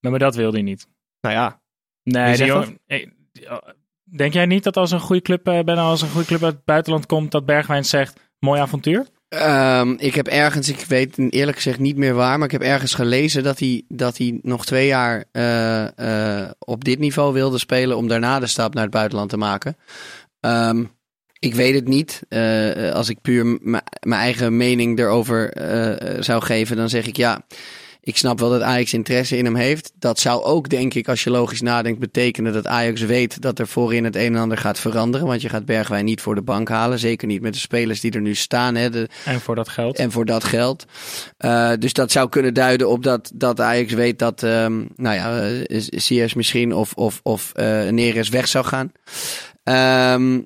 [0.00, 0.86] Nou, maar dat wilde hij niet.
[1.20, 1.60] Nou ja,
[2.02, 2.78] Nee, die jongen-
[4.16, 6.54] Denk jij niet dat als een goede club, eh, ben als een goede club uit
[6.54, 9.06] het buitenland komt, dat Bergwijn zegt, mooi avontuur?
[9.28, 12.94] Ehm, ik heb ergens, ik weet eerlijk gezegd niet meer waar, maar ik heb ergens
[12.94, 17.96] gelezen dat hij, dat hij nog twee jaar eh, eh, op dit niveau wilde spelen
[17.96, 19.76] om daarna de stap naar het buitenland te maken.
[20.40, 20.84] Ehm,
[21.38, 22.22] ik weet het niet.
[22.92, 23.58] Als ik puur
[24.00, 25.52] mijn eigen mening erover
[26.22, 27.44] zou geven, dan zeg ik ja.
[28.10, 29.92] Ik snap wel dat Ajax interesse in hem heeft.
[29.98, 33.68] Dat zou ook, denk ik, als je logisch nadenkt, betekenen dat Ajax weet dat er
[33.68, 35.26] voorin het een en ander gaat veranderen.
[35.26, 36.98] Want je gaat Bergwijn niet voor de bank halen.
[36.98, 38.74] Zeker niet met de spelers die er nu staan.
[38.74, 38.90] Hè.
[38.90, 39.98] De, En voor dat geld.
[39.98, 40.84] en voor dat geld.
[41.36, 45.48] Eh, dus dat zou kunnen duiden op dat, dat Ajax weet dat, ehm, nou ja,
[45.48, 48.92] eh, CS misschien of, of, of eh Neres weg zou gaan.
[49.62, 50.40] Ehm,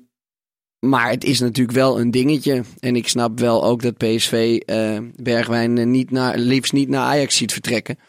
[0.89, 2.63] maar het is natuurlijk wel een dingetje.
[2.79, 7.05] En ik snap wel ook dat PSV eh, Bergwijn eh, niet naar, liefst niet naar
[7.05, 7.99] Ajax ziet vertrekken.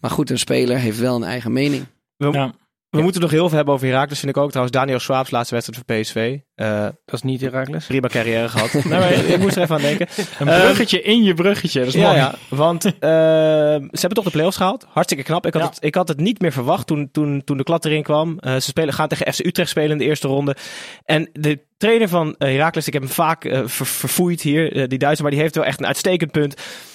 [0.00, 1.84] Maar goed, een speler heeft wel een eigen mening.
[2.16, 2.54] Ja.
[2.90, 4.48] We moeten nog heel veel hebben over Herakles, vind ik ook.
[4.50, 6.38] Trouwens, Daniel Schwab's laatste wedstrijd voor PSV.
[6.54, 7.86] Eh, Dat is niet Herakles.
[7.86, 8.84] prima carrière gehad.
[8.84, 10.06] maar ik moest er even aan denken.
[10.38, 12.16] Een Ehm, bruggetje in je bruggetje, dat is Ja, mooi.
[12.16, 14.86] ja, want eh, ze hebben toch de play-offs gehaald.
[14.88, 15.46] Hartstikke knap.
[15.46, 15.68] Ik had, Ja.
[15.68, 18.38] het, ik had het niet meer verwacht toen, toen, toen de klad erin kwam.
[18.38, 20.56] Eh, ze spelen, gaan tegen FC Utrecht spelen in de eerste ronde.
[21.04, 25.32] En de trainer van Heracles, ik heb hem vaak ver- verfoeid hier, die Duitser, maar
[25.32, 26.54] die heeft wel echt een uitstekend punt.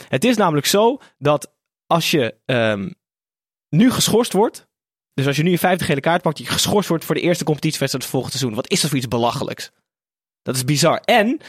[0.09, 1.53] Het is namelijk zo dat
[1.87, 2.89] als je ehm,
[3.69, 4.64] nu geschorst wordt,
[5.15, 7.43] dus als je nu een vijfde gele kaart pakt, je geschorst wordt voor de eerste
[7.43, 8.61] competitiewedstrijd van het volgende seizoen.
[8.61, 9.71] Wat is dat voor iets belachelijks?
[10.41, 11.01] Dat is bizar.
[11.05, 11.39] En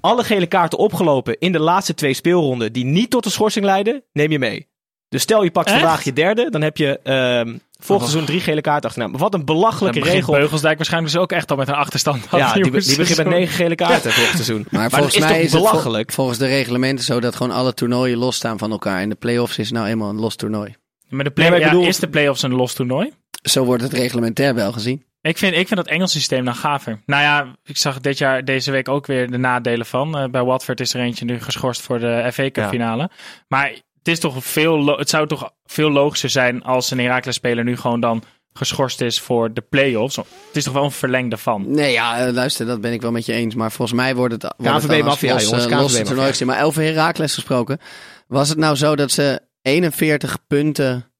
[0.00, 4.02] alle gele kaarten opgelopen in de laatste twee speelronden die niet tot een schorsing leiden,
[4.12, 4.68] neem je mee.
[5.08, 5.78] Dus stel je pakt Echt?
[5.78, 9.08] vandaag je derde, dan heb je ehm volgend seizoen drie gele kaarten achterna.
[9.08, 10.32] Maar wat een belachelijke regel.
[10.32, 12.26] Beugelsdijk waarschijnlijk dus ook echt al met een achterstand.
[12.30, 14.66] Ja, Had die, die begint met negen gele kaarten volgend seizoen.
[14.70, 16.12] Maar, volgens mij is het vol- belachelijk?
[16.12, 19.00] volgens de reglementen zo dat gewoon alle toernooien losstaan van elkaar.
[19.00, 20.76] En de play-offs is nou eenmaal een los toernooi.
[21.08, 23.12] Maar de play Nee, maar ik ja, bedoel- is de play-offs een los toernooi?
[23.42, 25.06] Zo wordt het reglementair wel gezien.
[25.20, 27.02] Ik vind, ik vind dat Engels systeem dan gaver.
[27.06, 30.18] Nou ja, ik zag dit jaar, deze week ook weer de nadelen van.
[30.18, 32.68] Eh, bij Watford is er eentje nu geschorst voor de FA Cup Ja.
[32.68, 33.10] finale.
[33.48, 37.76] Maar het, is toch veel, het zou toch veel logischer zijn als een Heracles-speler nu
[37.76, 40.16] gewoon dan geschorst is voor de play-offs.
[40.16, 41.70] Het is toch wel een verlengde van.
[41.74, 43.54] Nee, ja, eh, luister, dat ben ik wel met je eens.
[43.54, 46.46] Maar volgens mij wordt het, maffia, los, jongens, eh, toernooi gezien.
[46.46, 47.78] Maar over Herakles gesproken.
[48.26, 51.12] Was het nou zo dat ze 41 punten...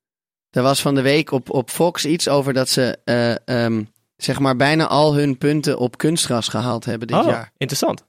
[0.50, 2.98] Er was van de week op, op Fox iets over dat ze...
[3.04, 3.84] eh, ehm,
[4.16, 7.52] zeg maar bijna al hun punten op kunstgras gehaald hebben dit Oh, jaar.
[7.56, 8.04] interessant.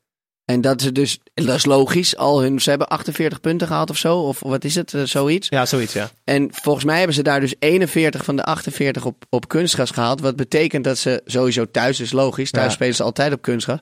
[0.50, 3.98] En dat ze dus, dat is logisch, al hun, ze hebben 48 punten gehaald of
[3.98, 5.48] zo, of wat is het, eh, zoiets.
[5.50, 6.10] Ja, zoiets, ja.
[6.24, 10.22] En volgens mij hebben ze daar dus 41 van de 48 op, op kunstgras gehaald.
[10.22, 12.52] Wat betekent dat ze sowieso thuis is logisch.
[12.52, 12.72] Thuis Ja.
[12.72, 13.80] spelen ze altijd op kunstgras.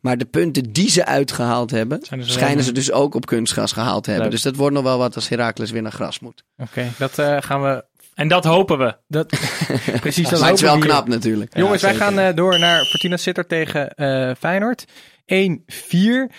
[0.00, 4.04] Maar de punten die ze uitgehaald hebben, dus schijnen ze dus ook op kunstgras gehaald
[4.04, 4.28] te hebben.
[4.28, 4.34] Leuk.
[4.34, 6.42] Dus dat wordt nog wel wat als Heracles weer naar gras moet.
[6.58, 7.84] Oké, dat eh, gaan we...
[8.14, 8.96] En dat hopen we.
[9.08, 9.26] Dat,
[10.00, 11.56] precies, dat is wel knap natuurlijk.
[11.56, 14.84] Jongens, Ja, wij gaan eh, door naar Fortuna Sittard tegen eh, Feyenoord.
[15.26, 16.32] 1-4.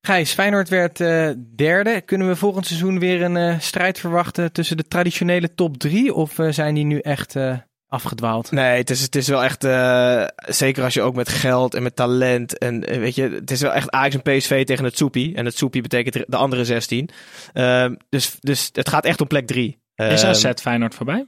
[0.00, 2.00] Gijs, Feyenoord werd eh, derde.
[2.00, 6.14] Kunnen we volgend seizoen weer een eh, strijd verwachten tussen de traditionele top drie?
[6.14, 8.50] Of eh, zijn die nu echt eh, afgedwaald?
[8.50, 11.82] Nee, het is, het is wel echt, eh, zeker als je ook met geld en
[11.82, 15.34] met talent en weet je, het is wel echt Ajax en PSV tegen het Soepie.
[15.34, 17.08] En het Soepie betekent de andere 16.
[17.52, 19.78] Ehm, dus, dus het gaat echt om plek 3.
[19.94, 21.26] Is AZ Feyenoord voorbij?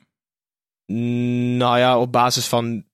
[1.56, 2.84] Nou ja, op basis van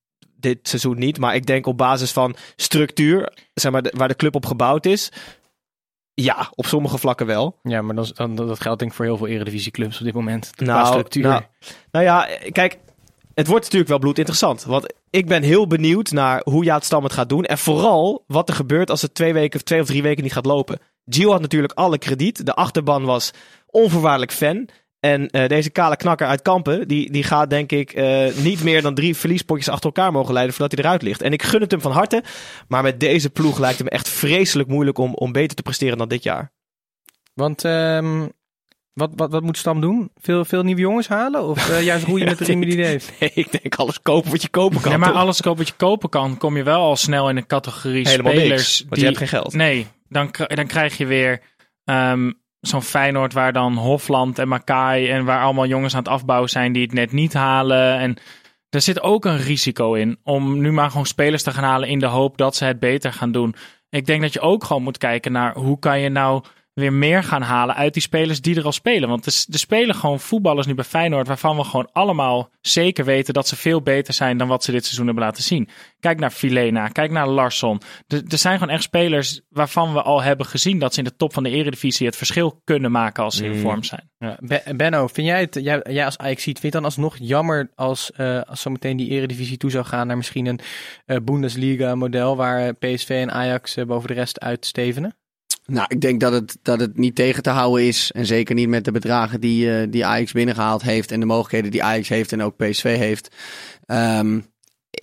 [0.40, 1.18] dit seizoen niet.
[1.18, 4.86] Maar ik denk op basis van structuur, zeg maar, de- waar de club op gebouwd
[4.86, 5.12] is.
[6.14, 7.58] Ja, op sommige vlakken wel.
[7.62, 10.50] Ja, maar dan, dat geldt denk ik voor heel veel eredivisieclubs op dit moment.
[10.54, 11.22] Qua Nou, structuur.
[11.22, 11.42] nou,
[11.90, 12.78] nou ja, kijk,
[13.34, 14.64] het wordt natuurlijk wel bloedinteressant.
[14.64, 17.44] Want ik ben heel benieuwd naar hoe Jaat Stam het gaat doen.
[17.44, 20.32] En vooral wat er gebeurt als het twee, weken, of twee of drie weken niet
[20.32, 20.78] gaat lopen.
[21.04, 22.46] Gio had natuurlijk alle krediet.
[22.46, 23.30] De achterban was
[23.66, 24.68] onvoorwaardelijk fan.
[25.00, 28.82] En eh, deze kale knakker uit Kampen, die, die gaat denk ik eh, niet meer
[28.82, 31.22] dan drie verliespotjes achter elkaar mogen leiden voordat hij eruit ligt.
[31.22, 32.22] En ik gun het hem van harte.
[32.68, 35.98] Maar met deze ploeg lijkt het me echt vreselijk moeilijk om, om beter te presteren
[35.98, 36.52] dan dit jaar.
[37.34, 38.26] Want ehm,
[38.98, 40.10] wat, wat, wat moet Stam doen?
[40.16, 41.42] Veel, veel nieuwe jongens halen?
[41.42, 43.12] Of eh, juist roeien met de riemen die hij heeft?
[43.20, 44.92] Nee, ik denk alles kopen wat je kopen kan.
[44.92, 45.18] Ja, maar toch?
[45.18, 48.32] alles kopen wat je kopen kan, kom je wel al snel in een categorie Helemaal
[48.32, 48.50] spelers.
[48.50, 49.52] niks, want die, je hebt geen geld.
[49.52, 51.40] Nee, dan, dan krijg je weer
[51.84, 56.50] ehm, zo'n Feyenoord waar dan Hofland en Makai en waar allemaal jongens aan het afbouwen
[56.50, 57.98] zijn die het net niet halen.
[57.98, 58.16] En
[58.70, 61.98] er zit ook een risico in om nu maar gewoon spelers te gaan halen in
[61.98, 63.54] de hoop dat ze het beter gaan doen.
[63.90, 66.44] Ik denk dat je ook gewoon moet kijken naar hoe kan je nou
[66.78, 69.08] weer meer gaan halen uit die spelers die er al spelen.
[69.08, 73.34] Want er, er spelen gewoon voetballers nu bij Feyenoord waarvan we gewoon allemaal zeker weten
[73.34, 75.68] dat ze veel beter zijn dan wat ze dit seizoen hebben laten zien.
[76.00, 77.80] Kijk naar Filena, kijk naar Larsson.
[78.06, 81.16] Er, er zijn gewoon echt spelers waarvan we al hebben gezien dat ze in de
[81.16, 84.10] top van de eredivisie het verschil kunnen maken als ze in vorm zijn.
[84.18, 84.36] Ja.
[84.40, 87.16] Ben- Benno, vind jij het, jij, jij als Ajax ziet, vind je het dan alsnog
[87.20, 90.60] jammer als, eh als zometeen die eredivisie toe zou gaan naar misschien een
[91.06, 95.16] eh, Bundesliga model waar PSV en Ajax eh, boven de rest uitstevenen?
[95.72, 98.12] Nou, ik denk dat het, dat het niet tegen te houden is.
[98.12, 101.12] En zeker niet met de bedragen die, eh, die Ajax binnengehaald heeft.
[101.12, 103.34] En de mogelijkheden die Ajax heeft en ook PSV heeft.
[103.86, 104.40] Ehm,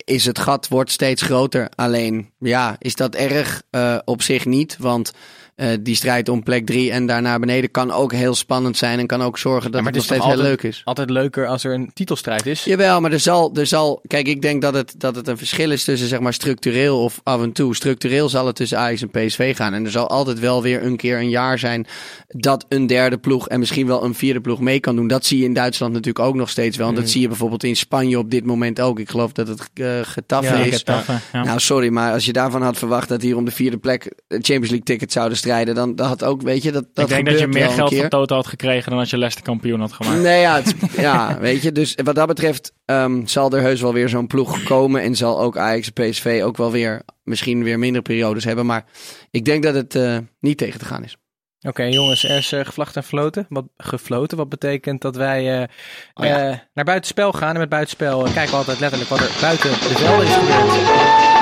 [0.04, 1.68] is het gat wordt steeds groter.
[1.74, 3.62] Alleen, ja, is dat erg?
[3.70, 4.76] Eh, op zich niet.
[4.78, 5.12] Want
[5.56, 8.98] eh, die strijd om plek 3 en daar naar beneden kan ook heel spannend zijn.
[8.98, 10.82] En kan ook zorgen dat maar het het nog is steeds heel leuk is.
[10.84, 12.64] Altijd leuker als er een titelstrijd is.
[12.64, 14.00] Jawel, maar er zal, er zal.
[14.06, 17.20] Kijk, ik denk dat het, dat het een verschil is tussen zeg maar structureel of
[17.22, 17.74] af en toe.
[17.74, 19.74] Structureel zal het tussen Ajax en PSV gaan.
[19.74, 21.86] En er zal altijd wel weer een keer een jaar zijn
[22.28, 25.08] dat een derde ploeg en misschien wel een vierde ploeg mee kan doen.
[25.08, 26.88] Dat zie je in Duitsland natuurlijk ook nog steeds wel.
[26.88, 28.98] En dat zie je bijvoorbeeld in Spanje op dit moment ook.
[28.98, 30.76] Ik geloof dat het eh Getafe Ja, is.
[30.76, 31.44] Getafe, ja.
[31.44, 34.34] Nou, sorry, maar als je daarvan had verwacht dat hier om de vierde plek de
[34.34, 37.26] Champions League ticket zouden strijden, dan dat had ook, weet je, dat, dat ik denk
[37.26, 40.20] dat je meer geld van Toto had gekregen dan als je Leicester kampioen had gemaakt.
[40.22, 41.72] Nee, ja, het- ja, weet je.
[41.72, 45.02] Dus wat dat betreft ehm, zal er heus wel weer zo'n ploeg komen.
[45.02, 48.66] En zal ook Ajax en PSV ook wel weer misschien weer minder periodes hebben.
[48.66, 48.84] Maar
[49.30, 51.16] ik denk dat het eh, niet tegen te gaan is.
[51.60, 53.46] Oké, jongens, er is eh, gevlacht en floten.
[53.48, 55.68] Wat, gefloten, wat betekent dat wij eh,
[56.14, 56.50] Oh ja.
[56.50, 57.52] eh, naar buitenspel gaan.
[57.54, 61.35] En met buitenspel kijken we altijd letterlijk wat er buiten de is gebeurd.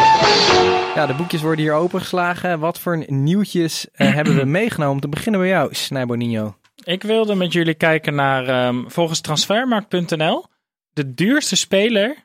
[0.94, 2.58] Ja, de boekjes worden hier opengeslagen.
[2.58, 4.94] Wat voor nieuwtjes eh, hebben we meegenomen?
[4.94, 6.56] Om te beginnen bij jou, Snijbo Nino.
[6.84, 10.46] Ik wilde met jullie kijken naar, ehm, volgens transfermarkt.nl,
[10.92, 12.24] de duurste speler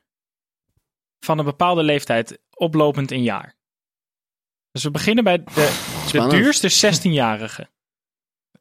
[1.20, 3.56] van een bepaalde leeftijd oplopend in jaar.
[4.72, 7.68] Dus we beginnen bij de, duurste 16-jarige.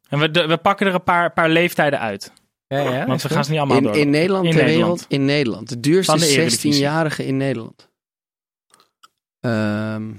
[0.09, 2.33] En we, de- we pakken er een paar, paar leeftijden uit.
[2.67, 3.35] Ja, ja, want we goed.
[3.35, 3.97] gaan ze niet allemaal In, door.
[3.97, 4.91] in Nederland, In ter Nederland.
[4.99, 5.69] wereld, in Nederland.
[5.69, 6.73] De duurste Van de Eredivisie.
[6.73, 7.88] 16-jarige in Nederland.
[9.39, 10.11] Ehm,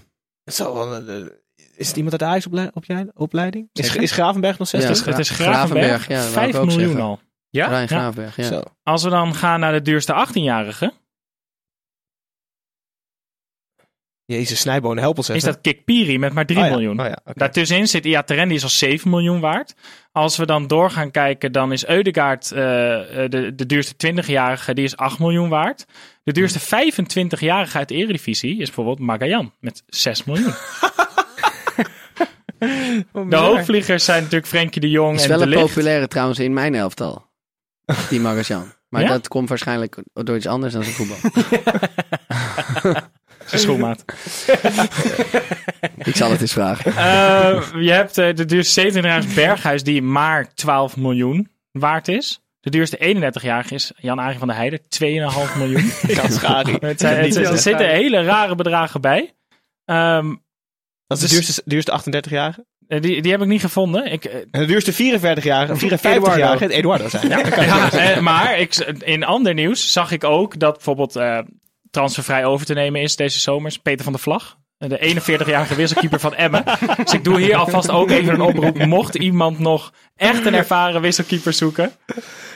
[0.45, 1.17] Het zal wel, eh,
[1.77, 2.53] is het iemand uit de
[2.95, 3.69] Ajax-opleiding?
[3.73, 4.03] Is, Zeker.
[4.03, 5.05] is Gravenberg nog 60?
[5.05, 7.01] Ja, het is Gra- Gravenberg, Gravenberg, ja, dat wou 5 ik ook miljoen zeggen.
[7.05, 7.21] al.
[7.51, 7.81] Ja?
[7.81, 7.87] Ja.
[7.87, 8.43] Gravenberg, ja.
[8.45, 8.63] Zo.
[8.83, 10.93] Als we dan gaan naar de duurste 18-jarige,
[14.31, 15.41] Jezus, Snijboon, help ons even.
[15.41, 17.01] is dat Kikpiri met maar 3 Oh ja, miljoen.
[17.01, 17.39] oh ja, oké.
[17.39, 19.75] Daartussenin zit Iataren, die is al 7 miljoen waard.
[20.13, 24.75] Als we dan door gaan kijken, dan is Eudegaard eh, eh, de, de duurste 20-jarige,
[24.75, 25.87] die is 8 miljoen waard.
[26.23, 30.55] De duurste 25-jarige uit de Eredivisie is bijvoorbeeld Magajan met 6 miljoen.
[33.29, 36.53] De hoofdvliegers zijn natuurlijk Frenkie de Jong Is en wel De een populaire trouwens in
[36.53, 37.27] mijn elftal.
[38.09, 38.73] Die Magajan.
[38.89, 39.09] Maar Ja?
[39.09, 41.17] dat komt waarschijnlijk door iets anders dan zijn voetbal.
[43.51, 44.05] Zijn schoenmaat.
[46.05, 46.97] Ik zal het eens vragen.
[46.97, 52.41] Eh, je hebt eh, de duurste 27-jarige Berghuis, die maar 12 miljoen waard is.
[52.61, 52.97] De duurste
[53.33, 55.91] 31-jarige is Jan-Arie van der Heijden, 2,5 miljoen.
[56.21, 56.77] Kansgari.
[56.81, 59.33] Het zijn, het- er zitten hele rare bedragen bij.
[59.85, 60.35] Ehm,
[61.07, 62.65] Dat is de duurste, duurste 38-jarige.
[62.89, 64.13] eh, die, die heb ik niet gevonden.
[64.13, 67.29] Ik, En de duurste 44-jarige, 54-jarige, het Eduardo zijn.
[67.29, 67.43] Ja,
[68.15, 71.39] dat maar ik, in ander nieuws zag ik ook dat bijvoorbeeld eh,
[71.91, 73.79] transfervrij over te nemen is deze zomers.
[73.79, 74.59] Peter van der Vlag.
[74.79, 76.65] De 41-jarige wisselkeeper van Emmen.
[77.05, 78.85] Dus ik doe hier alvast ook even een oproep.
[78.85, 81.93] Mocht iemand nog echt een ervaren wisselkeeper zoeken.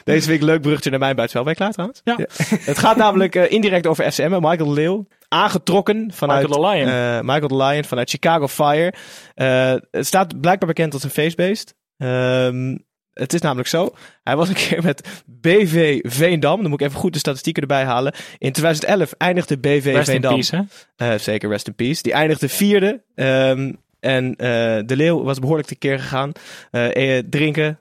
[0.04, 1.42] Deze week leuk bruggetje naar mijn buitenspel.
[1.42, 2.00] Ben je klaar trouwens?
[2.04, 2.58] Ja.
[2.60, 4.30] Het gaat namelijk eh, indirect over FCM.
[4.40, 6.48] Michael de Leeuw, aangetrokken vanuit...
[6.48, 6.88] Michael the Lion.
[6.88, 8.92] eh, Michael the Lion vanuit Chicago Fire.
[9.34, 11.74] Eh, het staat blijkbaar bekend als een.
[11.96, 12.76] Ehm,
[13.14, 13.94] het is namelijk zo.
[14.22, 16.60] Hij was een keer met BV Veendam.
[16.60, 18.14] Dan moet ik even goed de statistieken erbij halen.
[18.38, 20.32] In 2011 eindigde BV Rest in Veendam.
[20.32, 20.56] peace,
[20.96, 21.12] hè?
[21.12, 22.02] Eh, zeker, rest in peace.
[22.02, 23.02] Die eindigde vierde.
[23.14, 24.46] Ehm, en eh,
[24.86, 26.32] de Leeuw was behoorlijk tekeer gegaan.
[26.70, 27.78] Eh, drinken,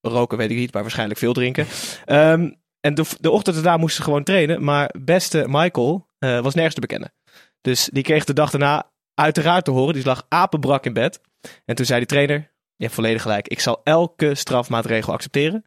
[0.00, 1.66] roken weet ik niet, maar waarschijnlijk veel drinken.
[2.04, 4.64] Ehm, en de, de ochtend daarna moesten ze gewoon trainen.
[4.64, 7.12] Maar beste Michael was nergens te bekennen.
[7.60, 9.94] Dus die kreeg de dag daarna uiteraard te horen.
[9.94, 11.20] Die lag apenbrak in bed.
[11.64, 13.48] En toen zei die trainer, je hebt volledig gelijk.
[13.48, 15.64] Ik zal elke strafmaatregel accepteren.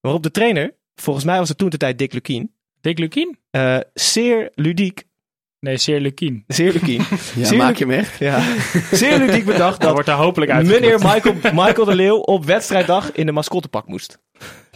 [0.00, 3.38] Waarop de trainer, volgens mij was het toen de tijd Dick Lukien, Dick Lukien?
[3.50, 5.04] eh, zeer ludiek,
[5.60, 6.44] Nee, Seer Lukien.
[6.46, 7.02] zeer Lukien,
[7.36, 8.18] Ja, Zeer maak je hem echt?
[8.18, 8.42] ja,
[8.92, 10.66] zeer ludiek bedacht Dat dat wordt er hopelijk uit.
[10.66, 14.18] meneer Michael, Michael de Leeuw op wedstrijddag in de mascottepak moest.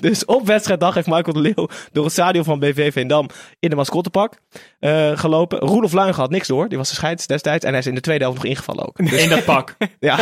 [0.00, 3.28] Dus op wedstrijddag heeft Michael de Leeuw door het stadion van BV Veendam
[3.58, 4.38] in de mascottepak
[4.78, 5.58] eh, gelopen.
[5.58, 6.68] Roelof Luigen had niks door.
[6.68, 7.64] Die was de scheids destijds.
[7.64, 8.96] En hij is in de tweede helft nog ingevallen ook.
[8.96, 9.76] Dus In dat pak.
[10.00, 10.18] ja,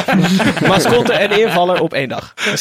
[0.66, 2.34] mascotte en invaller op één dag.
[2.34, 2.60] Dat.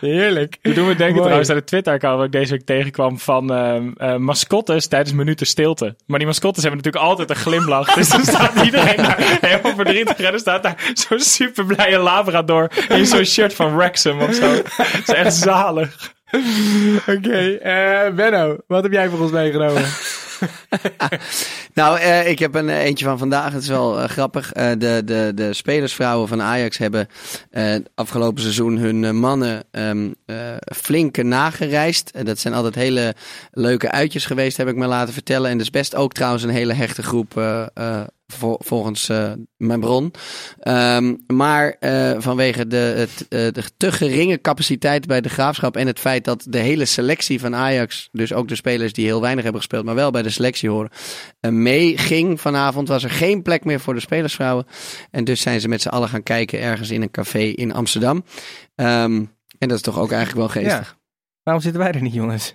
[0.00, 0.58] Heerlijk.
[0.62, 1.22] Dat doen we denken Mooi.
[1.22, 5.46] trouwens aan de Twitter-account wat ik deze week tegenkwam van ehm, eh, mascottes tijdens minuten
[5.46, 5.96] stilte.
[6.06, 7.94] Maar die mascottes hebben natuurlijk altijd een glimlach.
[7.94, 12.70] dus dan staat iedereen daar helemaal verdrietig en dan staat daar zo'n super blije labrador
[12.88, 14.50] in zo'n shirt van Wrexham of zo.
[14.76, 16.12] Het is echt zalig.
[17.16, 19.84] Oké, eh, Benno, wat heb jij voor ons meegenomen?
[21.74, 23.52] Nou, eh, ik heb een eh, eentje van vandaag.
[23.52, 24.52] Het is wel grappig.
[24.52, 27.08] De, de, de spelersvrouwen van Ajax hebben
[27.94, 30.36] afgelopen seizoen hun mannen eh,
[30.76, 32.24] flink nagereisd.
[32.24, 33.14] Dat zijn altijd hele
[33.50, 35.50] leuke uitjes geweest, heb ik me laten vertellen.
[35.50, 37.34] En is best ook trouwens een hele hechte groep.
[38.32, 40.12] Vol- volgens eh, mijn bron.
[40.58, 45.86] Ehm, maar eh, vanwege de, het, eh, de te geringe capaciteit bij de graafschap en
[45.86, 49.42] het feit dat de hele selectie van Ajax, dus ook de spelers die heel weinig
[49.42, 50.90] hebben gespeeld, maar wel bij de selectie horen,
[51.50, 54.66] meeging vanavond, was er geen plek meer voor de spelersvrouwen.
[55.10, 58.24] En dus zijn ze met z'n allen gaan kijken ergens in een café in Amsterdam.
[58.74, 59.24] Ehm,
[59.58, 60.96] en dat is toch ook eigenlijk wel geestig.
[61.42, 62.54] Waarom zitten wij er niet, jongens?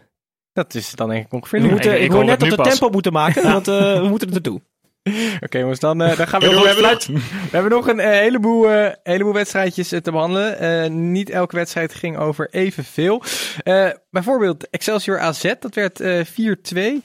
[0.53, 1.71] Dat is dan denk ik ongeveer We nu.
[1.71, 4.07] moeten, ik- ik, ik hoor net het dat we tempo moeten maken, want eh, we
[4.07, 4.61] moeten er naartoe.
[5.45, 6.61] Oké, jongens, dan, eh, dan gaan we door.
[6.61, 7.05] We hebben, fluit.
[7.07, 10.59] we hebben nog een eh, heleboel, eh, heleboel wedstrijdjes te behandelen.
[10.59, 13.23] Eh, niet elke wedstrijd ging over evenveel.
[14.09, 17.01] Bijvoorbeeld Excelsior AZ, dat werd eh 4-2.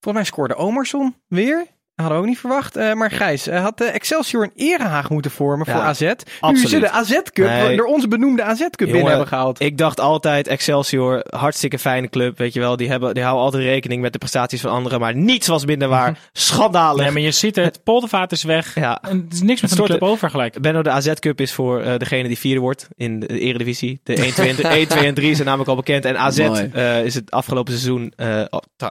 [0.00, 1.66] Volgens mij scoorde Omerson weer.
[2.02, 2.76] Hadden we ook niet verwacht.
[2.76, 6.00] Eh, maar Gijs, eh, had eh, Excelsior een erehaag moeten vormen Ja, voor AZ?
[6.00, 6.68] Nu absoluut.
[6.70, 7.76] ze de AZ-cup, Nee.
[7.76, 9.60] door onze benoemde AZ-cup binnen hebben gehaald.
[9.60, 12.76] Ik dacht altijd Excelsior, hartstikke fijne club, weet je wel.
[12.76, 15.88] Die, hebben, die houden altijd rekening met de prestaties van anderen, maar niets was minder
[15.88, 16.18] waar.
[16.32, 17.02] Schandalig.
[17.04, 18.74] Nee, maar je ziet het, poldervaart is weg.
[18.74, 19.00] Ja.
[19.02, 20.60] En het is niks met Het de soort- club over gelijk.
[20.60, 24.00] Benno, de AZ Cup is voor eh, degene die vierde wordt in de Eredivisie.
[24.02, 26.04] De 1, 2, en, 1, 2 en 3 zijn namelijk al bekend.
[26.04, 28.12] En AZ eh, is het afgelopen seizoen,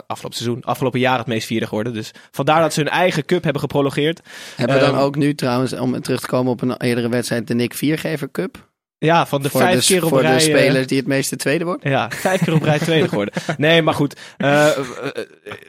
[0.07, 1.93] afgelopen seizoen, afgelopen jaar het meest vierde geworden.
[1.93, 4.19] Dus vandaar dat ze hun eigen cup hebben geprologeerd.
[4.55, 7.47] Hebben we dan Ehm, ook nu trouwens, om terug te komen op een eerdere wedstrijd,
[7.47, 8.69] de Nick Viergever Cup?
[8.97, 10.37] Ja, van de voor vijf de, keer op voor rij.
[10.37, 11.83] de eh, spelers die het meeste tweede wordt?
[11.83, 13.33] Ja, vijf keer op rij tweede geworden.
[13.57, 14.19] Nee, maar goed.
[14.37, 14.75] eh, eh,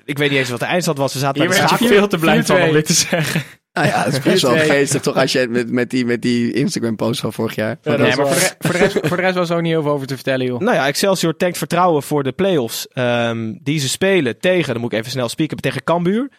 [0.05, 1.12] ik weet niet eens wat de eindstand was.
[1.12, 1.87] We zaten Hier schakel.
[1.87, 2.73] veel te blij van om 4-2.
[2.73, 3.42] dit te zeggen.
[3.73, 4.59] Nou ja, dat is best wel 4-2.
[4.71, 7.79] geestig toch als je met, met, die, met die Instagram post van vorig jaar.
[7.83, 9.51] Ja, nee, is maar wel- voor de, re- voor, de rest, voor de rest was
[9.51, 10.61] er ook niet heel veel over te vertellen, joh.
[10.61, 14.92] Nou ja, Excelsior tankt vertrouwen voor de play-offs ehm, die ze spelen tegen, dan moet
[14.92, 16.31] ik even snel spieken, tegen Cambuur.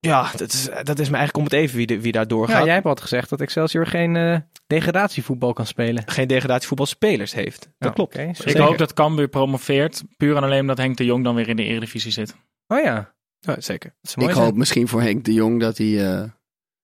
[0.00, 2.58] Ja, dat is, dat is me eigenlijk om het even wie, de- wie daar doorgaat.
[2.58, 6.02] Ja, jij hebt altijd gezegd dat Excelsior geen eh, degradatievoetbal kan spelen.
[6.06, 7.68] Geen degradatievoetbalspelers heeft.
[7.78, 8.18] Dat Oh, klopt.
[8.18, 8.62] Ik zeker.
[8.62, 10.02] hoop dat Cambuur promoveert.
[10.16, 12.34] Puur en alleen omdat Henk de Jong dan weer in de Eredivisie zit.
[12.66, 13.94] Oh ja, Ja, zeker.
[14.16, 16.22] Ik hoop misschien voor Henk de Jong dat hij eh,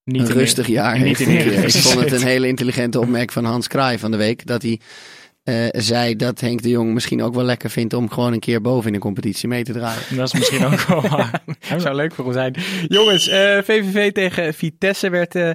[0.04, 1.20] Niet een in rustig jaar niet heeft.
[1.46, 4.46] in Ik vond het een hele intelligente opmerking van Hans Kraai van de week.
[4.46, 4.80] Dat hij
[5.44, 8.60] eh, zei dat Henk de Jong misschien ook wel lekker vindt om gewoon een keer
[8.60, 10.16] boven in de competitie mee te draaien.
[10.16, 11.42] Dat is misschien ook wel waar.
[11.68, 12.54] Dat zou leuk voor hem zijn.
[12.88, 15.50] Jongens, eh, VVV tegen Vitesse werd eh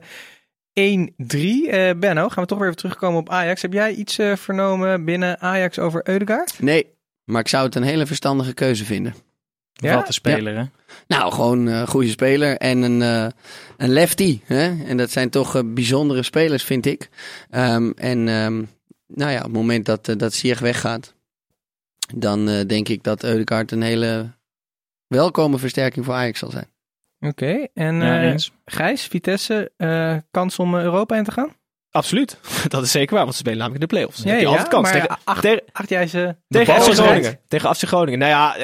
[0.73, 1.69] 1-3.
[1.69, 3.61] Eh, Benno, gaan we toch weer even terugkomen op Ajax.
[3.61, 6.55] Heb jij iets eh, vernomen binnen Ajax over Eudegaard?
[6.59, 6.87] Nee,
[7.23, 9.15] maar ik zou het een hele verstandige keuze vinden.
[9.73, 9.95] Ja?
[9.95, 10.63] Wat een speler, hè?
[11.07, 13.27] Nou, gewoon een goede speler en een, eh,
[13.77, 14.39] een lefty.
[14.45, 14.83] Hè?
[14.85, 17.09] En dat zijn toch eh, bijzondere spelers, vind ik.
[17.49, 18.63] Ehm, en ehm,
[19.13, 21.13] nou ja, op het moment dat, eh, dat Sieg weggaat,
[22.15, 24.31] dan eh, denk ik dat Eudegaard een hele
[25.07, 26.67] welkome versterking voor Ajax zal zijn.
[27.19, 28.35] Oké, en Ja, eh.
[28.65, 31.57] Gijs, Vitesse, eh, kans om Europa in te gaan?
[31.91, 32.39] Absoluut.
[32.67, 34.23] Dat is zeker waar, want ze spelen namelijk in de play-offs.
[34.23, 34.91] Heb je ja, altijd kans.
[34.91, 34.91] maar
[35.39, 36.35] Tegen, acht, jij ze...
[36.47, 37.39] tegen FC Groningen.
[37.47, 38.19] Tegen FC Groningen.
[38.19, 38.61] Nou ja, eh,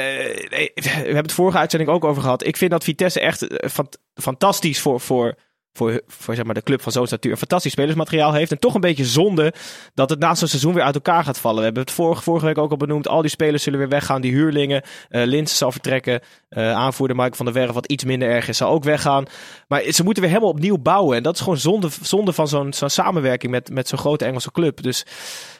[0.73, 2.45] we hebben het vorige uitzending ook over gehad.
[2.45, 5.35] Ik vind dat Vitesse echt fant- fantastisch voor, voor,
[5.75, 7.37] voor, voor zeg maar, de club van zo'n statuur.
[7.37, 8.51] Fantastisch spelersmateriaal heeft.
[8.51, 9.53] En toch een beetje zonde
[9.93, 11.57] dat het na zo'n seizoen weer uit elkaar gaat vallen.
[11.57, 13.07] We hebben het vorige, vorige week ook al benoemd.
[13.07, 14.21] Al die spelers zullen weer weggaan.
[14.21, 14.81] Die huurlingen.
[15.09, 16.19] Linsen zal vertrekken.
[16.49, 19.25] eh, aanvoerder Mike van der Werf, wat iets minder erg is, zal ook weggaan.
[19.67, 21.17] Maar ze moeten weer helemaal opnieuw bouwen.
[21.17, 24.51] En dat is gewoon zonde, zonde van zo'n zo'n samenwerking met, met zo'n grote Engelse
[24.51, 24.83] club.
[24.83, 25.05] Dus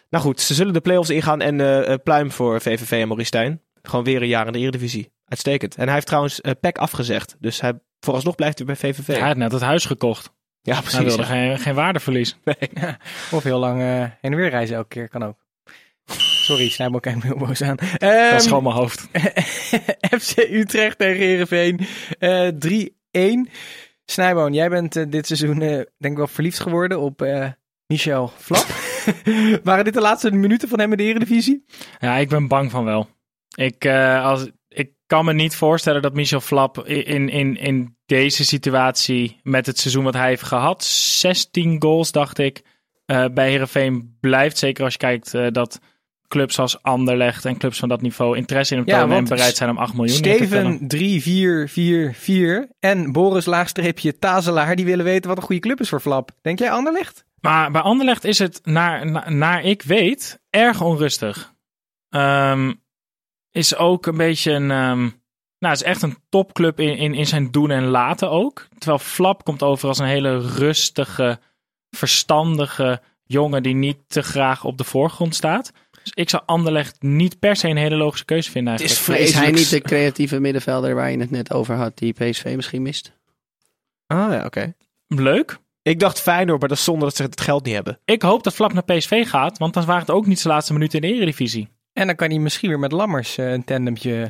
[0.09, 1.41] nou goed, ze zullen de play-offs ingaan.
[1.41, 3.59] En eh, pluim voor VVV en Maurice.
[3.81, 5.14] Gewoon weer een jaar in de Eredivisie.
[5.25, 5.75] Uitstekend.
[5.75, 7.35] En hij heeft trouwens eh PEC afgezegd.
[7.39, 9.07] Dus hij, vooralsnog blijft hij bij VVV.
[9.07, 10.33] Hij had net het huis gekocht.
[10.61, 10.99] Ja, Hij precies.
[10.99, 11.27] wilde ja.
[11.27, 12.37] geen, geen waardeverlies.
[13.31, 15.37] Of heel lang eh, heen en weer reizen elke keer, kan ook.
[16.17, 17.75] Sorry, Snijboom kijkt me heel boos aan.
[17.75, 19.01] Dat Ehm, is gewoon mijn hoofd.
[20.21, 21.79] FC Utrecht tegen Heerenveen.
[22.19, 22.49] eh
[23.47, 23.51] 3-1.
[24.05, 27.49] Snijboon, jij bent dit seizoen eh, denk ik wel verliefd geworden op eh,
[27.87, 28.65] Michel Flap.
[29.63, 31.65] Waren dit de laatste minuten van hem in de Eredivisie?
[31.99, 33.09] Ja, ik ben bang van wel.
[33.55, 34.51] Ik, eh, als, ik
[35.05, 40.03] kan me niet voorstellen dat Michel Flap in, in, in deze situatie met het seizoen
[40.03, 42.63] wat hij heeft gehad, 16 goals dacht ik,
[43.05, 44.57] eh, bij Herenveen blijft.
[44.57, 45.79] Zeker als je kijkt eh, dat
[46.27, 49.55] clubs als Anderlecht en clubs van dat niveau interesse in hem Ja, tonen en bereid
[49.55, 50.73] zijn om 8 miljoen neer te tellen.
[50.73, 55.99] Steven 3444 en Boris laagstreepje Tazelaar, die willen weten wat een goede club is voor
[55.99, 56.31] Flap.
[56.41, 57.25] Denk jij Anderlecht?
[57.39, 61.53] Maar bij Anderlecht is het, naar, naar, naar ik weet, erg onrustig.
[62.09, 62.73] Ehm,
[63.55, 64.71] is ook een beetje een...
[64.71, 65.09] ehm,
[65.59, 68.67] nou, het is echt een topclub in, in, in zijn doen en laten ook.
[68.77, 71.39] Terwijl Flap komt over als een hele rustige,
[71.89, 75.71] verstandige jongen die niet te graag op de voorgrond staat.
[76.03, 79.27] Dus ik zou Anderlecht niet per se een hele logische keuze vinden Het is eigenlijk.
[79.27, 82.81] Is hij niet de creatieve middenvelder waar je het net over had, die PSV misschien
[82.81, 83.13] mist?
[84.07, 84.73] Ah ja, oké.
[85.07, 85.57] Leuk.
[85.81, 87.99] Ik dacht Feyenoord, maar dat is zonder dat ze het geld niet hebben.
[88.05, 90.73] Ik hoop dat Flap naar PSV gaat, want dan waren het ook niet zijn laatste
[90.73, 91.69] minuten in de eredivisie.
[91.95, 94.27] En dan kan hij misschien weer met Lammers eh, een tandemtje...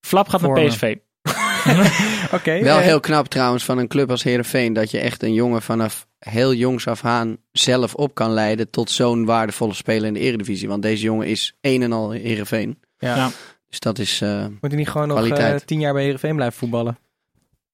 [0.00, 0.64] Flap gaat naar.
[0.64, 0.96] PSV.
[2.36, 2.60] Oké.
[2.60, 5.62] Wel eh, heel knap trouwens van een club als Herenveen dat je echt een jongen
[5.62, 10.20] vanaf heel jongs af aan zelf op kan leiden tot zo'n waardevolle speler in de
[10.20, 10.68] Eredivisie.
[10.68, 12.80] Want deze jongen is een en al Herenveen.
[12.98, 13.16] Ja.
[13.16, 13.30] Ja.
[13.68, 14.20] Dus dat is.
[14.20, 16.98] eh Moet hij niet gewoon nog eh, tien jaar bij Heerenveen blijven voetballen?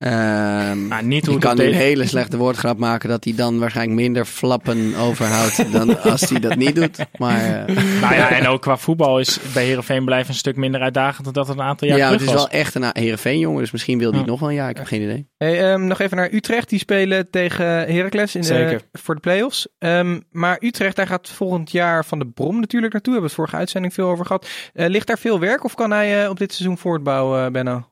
[0.03, 3.35] Ehm, Maar niet hoe je het kan nu een hele slechte woordgrap maken dat hij
[3.35, 6.99] dan waarschijnlijk minder flappen overhoudt dan als hij dat niet doet.
[7.19, 10.81] Maar eh, Nou ja, en ook qua voetbal is bij Herenveen blijven een stuk minder
[10.81, 12.51] uitdagend dan dat het een aantal jaar ja, het terug is was.
[12.51, 14.33] wel echt een Herenveen jongen, dus misschien wil hij het Ja.
[14.33, 14.71] nog wel een jaar.
[14.71, 15.29] Ik heb geen idee.
[15.37, 16.69] Hey, ehm, nog even naar Utrecht.
[16.69, 18.81] Die spelen tegen Heracles in de, Zeker.
[18.93, 19.69] voor de play-offs.
[19.79, 23.13] Ehm, maar Utrecht, daar gaat volgend jaar Van de Brom natuurlijk naartoe.
[23.13, 24.49] Hebben we het vorige uitzending veel over gehad.
[24.75, 27.85] Eh, ligt daar veel werk of kan hij eh, op dit seizoen voortbouwen, eh, Benno?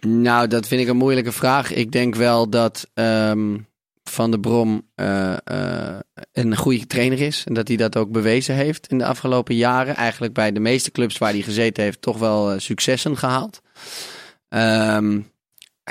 [0.00, 1.72] Nou, dat vind ik een moeilijke vraag.
[1.72, 3.56] Ik denk wel dat ehm,
[4.04, 5.98] Van der Brom eh, eh,
[6.32, 7.44] een goede trainer is.
[7.46, 9.96] En dat hij dat ook bewezen heeft in de afgelopen jaren.
[9.96, 13.60] Eigenlijk bij de meeste clubs waar hij gezeten heeft toch wel eh, successen gehaald.
[14.48, 15.20] Ehm,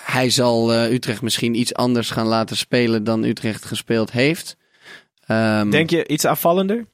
[0.03, 4.57] hij zal Utrecht misschien iets anders gaan laten spelen dan Utrecht gespeeld heeft.
[5.25, 6.85] Ehm, Denk je iets aanvallender?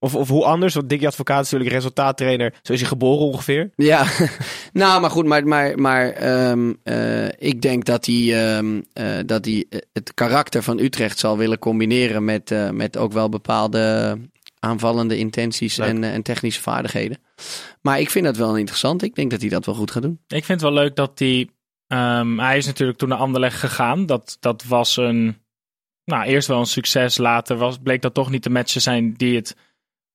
[0.00, 0.74] Of, of hoe anders?
[0.74, 2.54] Want Dickie Advocaat is natuurlijk resultaattrainer.
[2.62, 3.70] Zo is hij geboren ongeveer.
[3.76, 4.06] Ja,
[4.72, 9.44] nou, maar goed, maar, maar, maar ehm, eh, ik denk dat hij, ehm, eh, dat
[9.44, 14.16] hij eh, het karakter van Utrecht zal willen combineren met, eh, met ook wel bepaalde
[14.60, 15.88] aanvallende intenties Leuk.
[15.88, 17.18] en, en technische vaardigheden.
[17.82, 19.02] Maar ik vind dat wel interessant.
[19.02, 20.20] Ik denk dat hij dat wel goed gaat doen.
[20.26, 21.48] Ik vind het wel leuk dat hij...
[21.86, 24.06] ehm, hij is natuurlijk toen naar Anderlecht gegaan.
[24.06, 25.36] Dat, dat was een...
[26.04, 27.18] Nou, eerst wel een succes.
[27.18, 29.56] Later was, bleek dat toch niet de match te zijn die, het,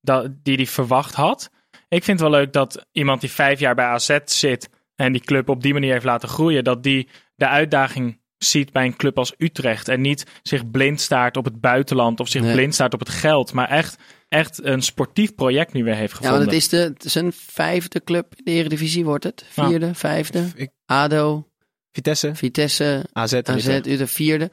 [0.04, 1.50] dat, die hij verwacht had.
[1.90, 4.70] Ik vind het wel leuk dat iemand die vijf jaar bij AZ zit...
[4.96, 6.64] en die club op die manier heeft laten groeien...
[6.64, 9.88] dat die de uitdaging ziet bij een club als Utrecht...
[9.88, 12.20] en niet zich blind staart op het buitenland...
[12.20, 12.54] of zich Nee.
[12.54, 13.54] blind staart op het geld...
[13.54, 13.98] maar echt,
[14.30, 16.40] echt een sportief project nu weer heeft Ja, gevonden.
[16.40, 19.46] want het is, de, het is een vijfde club in de Eredivisie, wordt het?
[19.56, 19.68] Ja.
[19.68, 20.46] Vierde, vijfde?
[20.56, 21.48] Ik- ADO,
[21.94, 23.34] Vitesse, Vitesse, AZ.
[23.34, 23.88] AZ, Utrecht.
[23.88, 24.50] Utrecht vierde.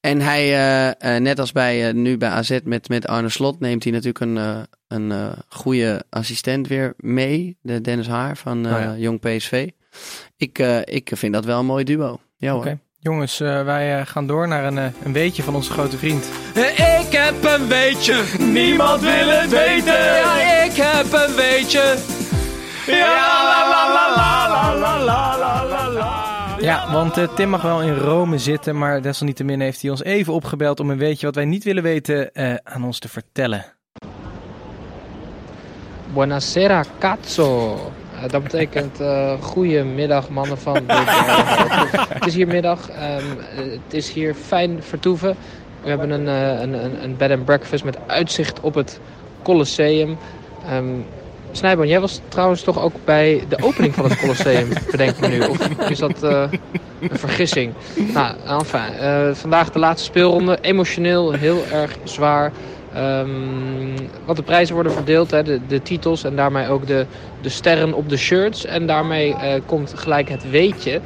[0.00, 3.60] En hij, eh, eh, net als bij eh, nu bij AZ met, met Arne Slot,
[3.60, 4.56] neemt hij natuurlijk een, eh,
[4.88, 7.56] een eh, goede assistent weer mee.
[7.62, 8.94] De Dennis Haar van eh, Oh ja.
[8.96, 9.68] Jong PSV.
[10.36, 12.20] Ik, eh, ik vind dat wel een mooi duo.
[12.36, 12.60] Ja hoor.
[12.60, 12.78] Oké.
[13.00, 16.24] Jongens, eh, wij eh, gaan door naar een, eh, een weetje van onze grote vriend.
[16.76, 20.04] Ik heb een weetje, niemand wil het weten.
[20.04, 21.96] Ja, ik heb een weetje.
[22.86, 26.23] Ja, la la la la la la la la la la.
[26.64, 30.32] Ja, want eh, Tim mag wel in Rome zitten, maar desalniettemin heeft hij ons even
[30.32, 33.64] opgebeld om een weetje wat wij niet willen weten eh, aan ons te vertellen.
[36.12, 37.74] Buonasera, cazzo.
[38.16, 38.98] Eh, dat betekent
[39.40, 40.82] goedemiddag, mannen van.
[40.86, 42.88] Het is hier middag.
[42.90, 43.22] ehm,
[43.56, 45.36] eh, het is hier fijn vertoeven.
[45.82, 49.00] We hebben een, een, een, bed and breakfast met uitzicht op het
[49.42, 50.18] Colosseum.
[50.68, 51.00] Ehm
[51.56, 55.28] Snijboon, jij was trouwens toch ook bij de opening van het Colosseum, bedenk ik me
[55.28, 55.40] nu.
[55.40, 56.42] Of is dat eh,
[57.00, 57.72] een vergissing?
[58.12, 60.58] Nou, enfin, eh, vandaag de laatste speelronde.
[60.60, 62.52] Emotioneel heel erg zwaar.
[62.94, 63.28] Ehm,
[64.24, 67.06] wat de prijzen worden verdeeld, hè, de, de titels en daarmee ook de,
[67.40, 68.64] de sterren op de shirts.
[68.64, 71.00] En daarmee eh, komt gelijk het weetje.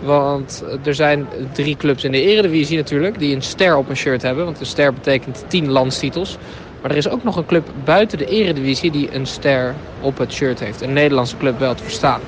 [0.00, 4.22] Want er zijn drie clubs in de eredivisie natuurlijk die een ster op een shirt
[4.22, 4.44] hebben.
[4.44, 6.38] Want een ster betekent 10 landstitels.
[6.86, 10.32] Maar er is ook nog een club buiten de eredivisie die een ster op het
[10.32, 10.80] shirt heeft.
[10.80, 12.20] Een Nederlandse club wel te verstaan.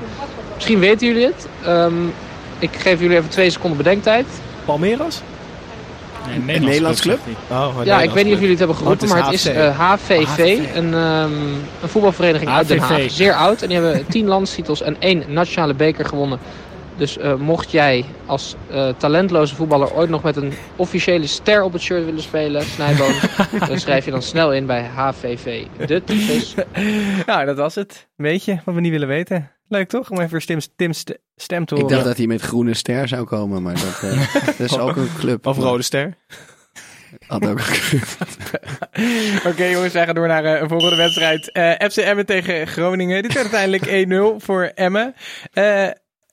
[0.55, 1.47] Misschien weten jullie het.
[1.65, 1.93] Ehm,
[2.59, 4.27] ik geef jullie even twee seconden bedenktijd.
[4.65, 5.21] Palmeiras?
[6.27, 7.19] Nee, een Een Nederlands club?
[7.51, 9.49] Oh, Ja, ik weet niet of jullie het hebben geroepen, Oh, het maar het is
[9.49, 9.57] HFC.
[9.57, 11.33] eh, HVV, een, ehm,
[11.83, 12.89] een voetbalvereniging uit Den HVV.
[13.03, 13.11] Haag.
[13.11, 13.63] Zeer oud.
[13.63, 16.39] En die hebben tien landstitels en één nationale beker gewonnen.
[16.99, 21.73] Dus eh, mocht jij als eh, talentloze voetballer ooit nog met een officiële ster op
[21.73, 23.13] het shirt willen spelen, Snijboon,
[23.69, 25.65] dan schrijf je dan snel in bij HVV.
[25.87, 26.55] De tyfus.
[27.27, 28.09] Nou, dat was het.
[28.17, 29.51] Weet je wat we niet willen weten?
[29.69, 30.11] Leuk toch?
[30.11, 31.95] Om even Tim's, Tim's st- stem te Ik horen.
[31.97, 35.11] dacht dat hij met groene ster zou komen, maar dat, eh, dat is ook een
[35.19, 35.47] club.
[35.47, 36.17] Of Rode Ster.
[37.27, 37.61] Had ook
[39.47, 41.53] Oké jongens, wij gaan door naar eh, een volgende wedstrijd.
[41.53, 43.23] Eh, FC Emmen tegen Groningen.
[43.23, 45.15] Dit werd uiteindelijk 1-0 voor Emmen.
[45.53, 45.89] Eh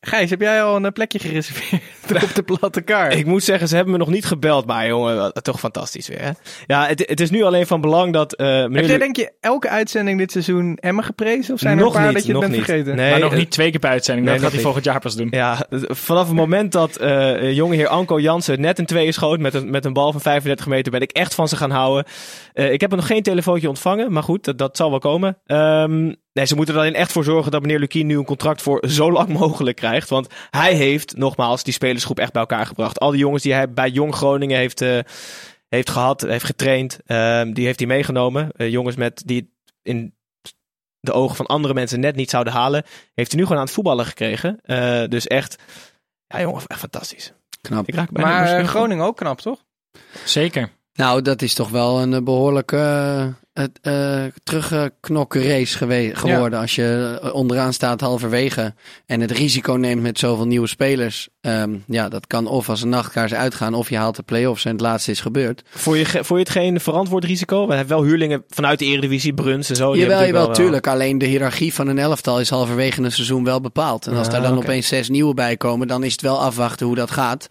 [0.07, 1.81] Gijs, heb jij al een plekje gereserveerd
[2.23, 3.11] op de platte kar?
[3.11, 6.21] Ik moet zeggen, ze hebben me nog niet gebeld, maar jongen, wat- toch fantastisch weer.
[6.21, 6.29] Hè?
[6.65, 8.33] Ja, het, het is nu alleen van belang dat...
[8.35, 11.53] eh meneer Heb jij denk je elke uitzending dit seizoen Emmen geprezen?
[11.53, 12.65] Of zijn er Nog een paar niet, dat je het nog bent niet.
[12.69, 12.95] vergeten?
[12.95, 14.25] Nee, maar nog eh, niet twee keer per uitzending.
[14.27, 14.83] nee, dat gaat nog hij niet.
[14.85, 15.87] volgend jaar pas doen.
[15.89, 19.53] Ja, vanaf het moment dat eh jonge heer Anko Jansen net een tweeën schoot met
[19.53, 22.05] een, met een bal van 35 meter, ben ik echt van ze gaan houden.
[22.53, 25.37] Eh, ik heb er nog geen telefoontje ontvangen, maar goed, dat, dat zal wel komen.
[25.45, 28.61] Ehm, nee, ze moeten er alleen echt voor zorgen dat meneer Lukien nu een contract
[28.61, 30.09] voor zo lang mogelijk krijgt.
[30.09, 32.99] Want hij heeft, nogmaals, die spelersgroep echt bij elkaar gebracht.
[32.99, 34.99] Al die jongens die hij bij Jong Groningen heeft, eh,
[35.67, 38.51] heeft gehad, heeft getraind, ehm, die heeft hij meegenomen.
[38.51, 40.13] Eh, jongens met die het in
[40.99, 42.83] de ogen van andere mensen net niet zouden halen,
[43.13, 44.59] heeft hij nu gewoon aan het voetballen gekregen.
[44.61, 45.55] Eh, dus echt,
[46.27, 47.33] ja jongen, echt fantastisch.
[47.61, 47.87] knap.
[47.87, 48.65] Ik raak bijna Maar.
[48.65, 49.63] Groningen ook knap, toch?
[50.25, 50.69] Zeker.
[50.95, 56.59] Nou, dat is toch wel een eh, behoorlijke eh, het, eh, teruggeknokken race gewe- geworden.
[56.59, 58.73] Als je eh, onderaan staat halverwege
[59.05, 61.27] en het risico neemt met zoveel nieuwe spelers.
[61.41, 64.71] Ehm, ja, dat kan of als een nachtkaars uitgaan of je haalt de play-offs en
[64.71, 65.61] het laatste is gebeurd.
[65.69, 67.67] Vond je, vond je het geen verantwoord risico?
[67.67, 69.95] We hebben wel huurlingen vanuit de Eredivisie, Bruns en zo.
[69.95, 70.87] jawel, jawel, natuurlijk wel- tuurlijk.
[70.87, 74.07] Alleen de hiërarchie van een elftal is halverwege een seizoen wel bepaald.
[74.07, 76.85] En als Ah, daar dan opeens zes nieuwe bij komen, dan is het wel afwachten
[76.85, 77.47] hoe dat gaat.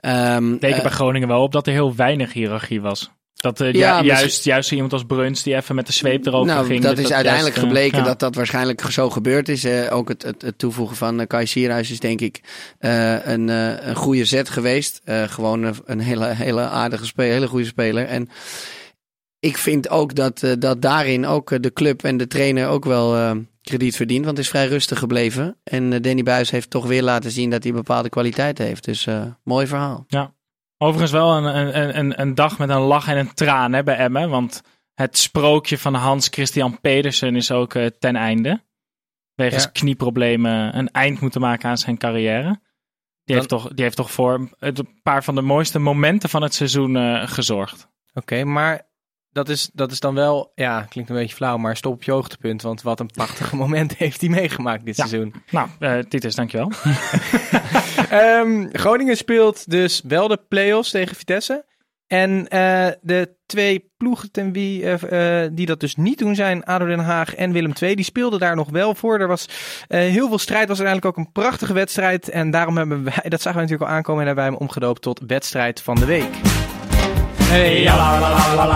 [0.00, 3.10] Ehm, Teken eh, bij Groningen wel op dat er heel weinig hiërarchie was.
[3.42, 6.54] Dat eh, Ja, ju- juist, juist iemand als Bruns die even met de zweep erover
[6.54, 6.82] nou, ging.
[6.82, 8.04] dat is uiteindelijk eh, gebleken ja.
[8.04, 9.64] dat dat waarschijnlijk zo gebeurd is.
[9.64, 12.40] Eh, ook het, het, het toevoegen van uh, Kai Sierhuis is denk ik
[12.78, 15.00] een, een goede zet geweest.
[15.04, 18.06] Gewoon een, een hele, hele aardige speler, hele goede speler.
[18.06, 18.28] En
[19.40, 23.96] ik vind ook dat, dat daarin ook de club en de trainer ook wel krediet
[23.96, 24.24] verdient.
[24.24, 25.56] Want het is vrij rustig gebleven.
[25.64, 28.84] En Danny Buis heeft toch weer laten zien dat hij bepaalde kwaliteiten heeft.
[28.84, 29.06] Dus
[29.44, 30.04] mooi verhaal.
[30.82, 31.44] Overigens wel een,
[31.76, 34.30] een, een, een dag met een lach en een traan hè, bij Emmen.
[34.30, 34.62] Want
[34.94, 38.62] het sprookje van Hans Christian Pedersen is ook eh, ten einde.
[39.34, 39.70] Wegens Ja.
[39.72, 42.42] knieproblemen een eind moeten maken aan zijn carrière.
[42.48, 42.60] Die,
[43.24, 46.42] Dan- heeft, toch, die heeft toch voor het- een paar van de mooiste momenten van
[46.42, 47.88] het seizoen eh, gezorgd.
[48.14, 48.90] Oké, maar
[49.30, 52.12] dat is, dat is dan wel, ja, klinkt een beetje flauw, maar stop op je
[52.12, 52.62] hoogtepunt.
[52.62, 55.06] Want wat een prachtige moment heeft hij meegemaakt dit Ja.
[55.06, 55.34] seizoen.
[55.50, 56.70] Nou, eh Titus, dankjewel.
[58.12, 61.64] Ehm, Groningen speelt dus wel de play-offs tegen Vitesse.
[62.06, 66.64] En eh, de twee ploegen ten wie, eh, eh, die dat dus niet doen zijn,
[66.64, 69.20] ADO Den Haag en Willem II, die speelden daar nog wel voor.
[69.20, 69.48] Er was
[69.88, 72.28] heel veel strijd, was uiteindelijk ook een prachtige wedstrijd.
[72.28, 75.02] En daarom hebben wij, dat zagen we natuurlijk al aankomen, en hebben wij hem omgedoopt
[75.02, 76.34] tot wedstrijd van de week.
[77.42, 78.66] Hey, la, la,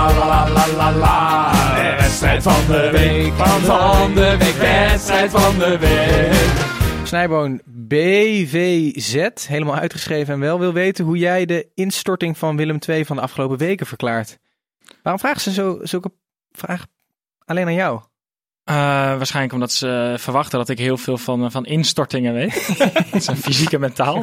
[0.91, 6.75] la, de wedstrijd van de week, van, van de week, wedstrijd van de week.
[7.07, 13.05] Snijboon, BVZ, helemaal uitgeschreven en wel, wil weten hoe jij de instorting van Willem II
[13.05, 14.39] van de afgelopen weken verklaart.
[15.03, 16.13] Waarom vragen ze zo, zulke
[16.53, 16.89] vragen
[17.45, 18.01] alleen aan jou?
[18.65, 18.75] Eh,
[19.17, 22.79] waarschijnlijk omdat ze eh, verwachten dat ik heel veel van, eh, van instortingen weet.
[22.79, 24.23] dat is een fysiek en mentaal.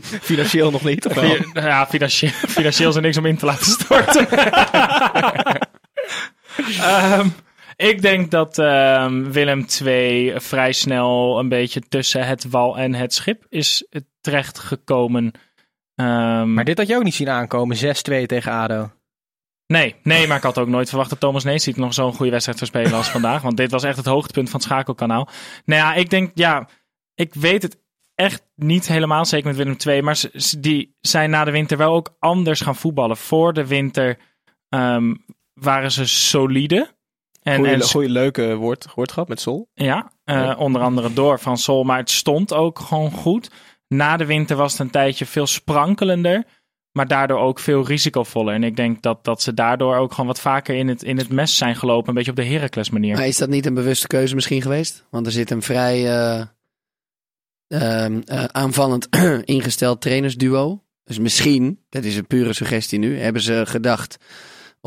[0.00, 1.24] Financieel nog niet, of wel?
[1.24, 4.28] Fi- ja, financieel, financieel is er niks om in te laten storten.
[6.80, 7.28] Ehm,
[7.76, 13.14] ik denk dat ehm, Willem II vrij snel een beetje tussen het wal en het
[13.14, 13.86] schip is
[14.20, 15.32] terechtgekomen.
[15.94, 18.90] Ehm, Maar dit had je ook niet zien aankomen, 6-2 tegen ADO.
[19.66, 22.58] Nee, nee, maar ik had ook nooit verwacht dat Thomas Neesiet nog zo'n goede wedstrijd
[22.58, 23.42] zou spelen als vandaag.
[23.42, 25.28] Want dit was echt het hoogtepunt van het schakelkanaal.
[25.64, 26.68] Nou ja, ik denk, ja,
[27.14, 27.78] ik weet het
[28.14, 30.02] echt niet helemaal zeker met Willem II.
[30.02, 33.16] Maar ze- die zijn na de winter wel ook anders gaan voetballen.
[33.16, 34.18] Voor de winter
[34.68, 35.14] ehm,
[35.54, 36.94] waren ze solide.
[37.46, 39.68] En, Goeie, en goeie leuke woord, woordgrap met Sol.
[39.74, 40.54] ja, eh, Ja.
[40.54, 43.50] onder andere door Van Sol, maar het stond ook gewoon goed.
[43.88, 46.44] Na de winter was het een tijdje veel sprankelender,
[46.92, 48.54] maar daardoor ook veel risicovoller.
[48.54, 51.28] En ik denk dat, dat ze daardoor ook gewoon wat vaker in het, in het
[51.28, 53.16] mes zijn gelopen, een beetje op de Heracles manier.
[53.16, 55.04] Maar is dat niet een bewuste keuze misschien geweest?
[55.10, 56.44] Want er zit een vrij eh,
[57.68, 59.08] ehm, eh, aanvallend
[59.44, 60.82] ingesteld trainersduo.
[61.04, 64.16] Dus misschien, dat is een pure suggestie nu, hebben ze gedacht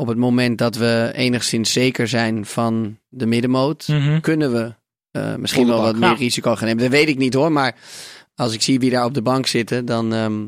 [0.00, 4.20] op het moment dat we enigszins zeker zijn van de middenmoot, Mhm.
[4.20, 4.74] kunnen we
[5.10, 6.14] eh, misschien wel wat meer Ja.
[6.14, 6.82] risico gaan nemen.
[6.82, 7.74] Dat weet ik niet hoor, maar
[8.34, 10.38] als ik zie wie daar op de bank zitten, dan, ehm,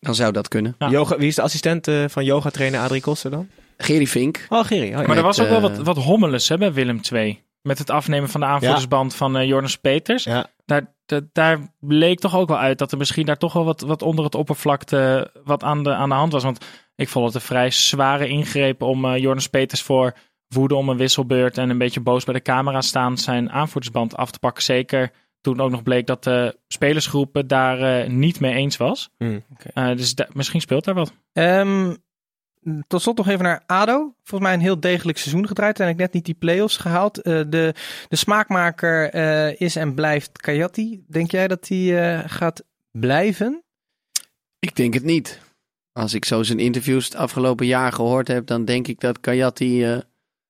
[0.00, 0.74] dan zou dat kunnen.
[0.78, 0.88] Ja.
[0.90, 3.48] Yoga, wie is de assistent eh, van yoga-trainer Adrie Koster dan?
[3.76, 4.46] Gerry Fink.
[4.48, 4.94] Oh, Gerry.
[4.94, 5.06] Oh, ja.
[5.06, 7.42] Maar er was ook wel eh, wat, wat hommeles hè, bij Willem II.
[7.62, 10.24] Met het afnemen van de aanvoerdersband van Jonas Peters.
[10.24, 10.46] Ja.
[10.64, 13.80] Daar, daar, daar bleek toch ook wel uit dat er misschien daar toch wel wat,
[13.80, 16.42] wat onder het oppervlakte wat aan de, aan de hand was.
[16.42, 16.64] Want
[16.96, 20.14] ik vond het een vrij zware ingreep om eh Jonas Peters voor
[20.48, 24.30] woede om een wisselbeurt en een beetje boos bij de camera staan zijn aanvoerdersband af
[24.30, 24.62] te pakken.
[24.62, 29.10] Zeker toen ook nog bleek dat de spelersgroep daar eh, niet mee eens was.
[29.18, 29.44] Hmm,
[29.74, 31.12] Eh, dus da- misschien speelt daar wat.
[31.32, 31.94] Ehm,
[32.86, 34.14] tot slot nog even naar ADO.
[34.22, 35.80] Volgens mij een heel degelijk seizoen gedraaid.
[35.80, 37.22] En ik net niet die play-offs gehaald.
[37.22, 37.74] Eh, de,
[38.08, 41.04] de smaakmaker eh, is en blijft Kayati.
[41.08, 43.62] Denk jij dat die eh, gaat blijven?
[44.58, 45.40] Ik denk het niet.
[45.92, 49.84] Als ik zo zijn interviews het afgelopen jaar gehoord heb, dan denk ik dat Kayati
[49.84, 49.98] eh,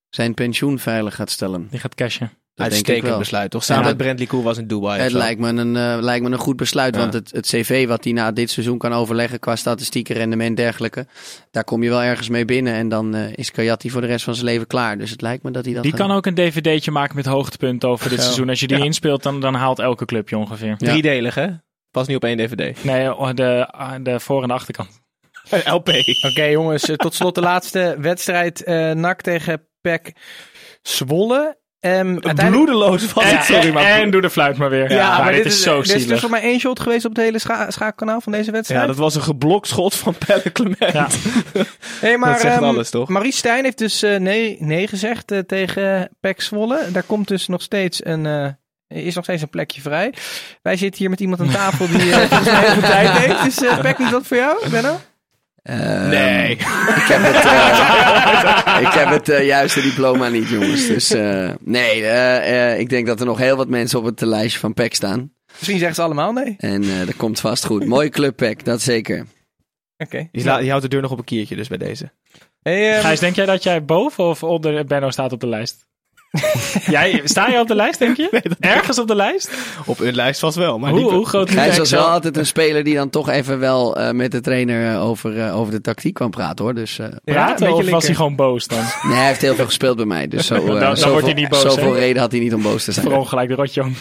[0.09, 1.69] zijn pensioen veilig gaat stellen.
[1.71, 2.31] Die gaat cashen.
[2.57, 3.65] Dat denk ik Uitstekend besluit, toch?
[3.65, 5.01] Samen Ja, met Brentley Kool was in Dubai.
[5.01, 7.01] Het lijkt me, een, eh, lijkt me een goed besluit, Ja.
[7.01, 10.55] want het, het cv wat hij na dit seizoen kan overleggen qua statistieken, rendement en
[10.65, 11.07] dergelijke,
[11.51, 14.25] daar kom je wel ergens mee binnen en dan eh, is Kayati voor de rest
[14.25, 14.99] van zijn leven klaar.
[14.99, 17.27] Dus het lijkt me dat hij dat Die gaat kan ook een dvd'tje maken met
[17.27, 18.25] hoogtepunten over dit Zo.
[18.25, 18.49] seizoen.
[18.49, 18.85] Als je die Ja.
[18.85, 20.69] inspeelt, dan, dan haalt elke club je ongeveer.
[20.69, 20.77] Ja.
[20.77, 21.47] Driedelig, hè?
[21.91, 22.85] Pas niet op één DVD.
[22.85, 24.89] Nee, oh, de, ah, de voor- en de achterkant.
[25.65, 25.89] LP.
[26.31, 28.63] Oké jongens, eh, tot slot de laatste wedstrijd.
[28.65, 30.13] eh NAC tegen PEC
[30.83, 31.59] Zwolle.
[31.81, 33.83] Ehm, uiteindelijk- Bloedeloos was het, sorry, en, maar...
[33.85, 34.93] en doe de fluit maar weer.
[34.93, 36.23] Ja, maar dit is zo Er is dus zielig.
[36.23, 38.81] nog maar één shot geweest op het hele scha schaakkanaal van deze wedstrijd.
[38.81, 40.93] Ja, dat was een geblokt schot van Pelle Clement.
[40.93, 41.09] Ja.
[42.01, 43.09] hey, maar, dat zegt ehm, alles, toch?
[43.09, 46.81] Maurice Stijn heeft dus eh, nee, nee gezegd eh, tegen PEC Zwolle.
[46.93, 48.27] Daar komt dus nog steeds een...
[48.27, 48.49] eh,
[49.05, 50.13] is nog steeds een plekje vrij.
[50.63, 53.45] Wij zitten hier met iemand aan tafel die eh, volgens mij heel veel tijd heeft.
[53.45, 55.01] Dus eh Pek, niet wat voor jou, Benno?
[55.67, 56.51] Ehm, Nee.
[56.51, 56.61] Ik
[57.09, 60.87] heb het, eh, ik heb het eh, juiste diploma niet, jongens.
[60.87, 64.21] Dus eh, nee, eh, eh, ik denk dat er nog heel wat mensen op het
[64.21, 65.33] lijstje van PEC staan.
[65.53, 66.55] Misschien zeggen ze allemaal nee.
[66.59, 67.87] En eh, dat komt vast goed.
[67.87, 69.27] Mooie club PEC, dat zeker.
[69.99, 70.29] Oké.
[70.33, 72.11] Je houdt de deur nog op een kiertje dus bij deze.
[72.63, 75.87] Hey, ehm, Gijs, denk jij dat jij boven of onder Benno staat op de lijst?
[76.87, 78.43] jij, sta je op de lijst, denk je?
[78.61, 79.51] Ergens op de lijst?
[79.87, 81.11] Op een lijst vast wel, maar Hoe, niet...
[81.11, 84.11] hoe groot is Hij was wel altijd een speler die dan toch even wel eh,
[84.11, 86.75] met de trainer eh, over, eh, over de tactiek kwam praten, hoor.
[86.75, 88.79] Dus eh, ja, een praten beetje of was hij gewoon boos dan?
[89.09, 90.29] nee, hij heeft heel veel gespeeld bij mij.
[90.29, 92.55] Dus zo, eh, Dan- dan zoveel, wordt hij niet boos, zoveel reden had hij niet
[92.55, 93.07] om boos te zijn.
[93.07, 93.97] Voor ongelijk de rotjong.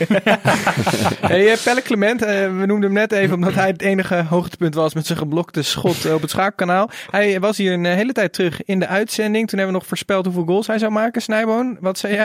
[1.20, 5.06] Hey, Pelle Clement, we noemden hem net even omdat hij het enige hoogtepunt was met
[5.06, 6.90] zijn geblokte schot op het schaakkanaal.
[7.12, 9.48] Hij was hier een hele tijd terug in de uitzending.
[9.50, 11.22] Toen hebben we nog voorspeld hoeveel goals hij zou maken.
[11.22, 12.24] Snijboon, wat zei jij?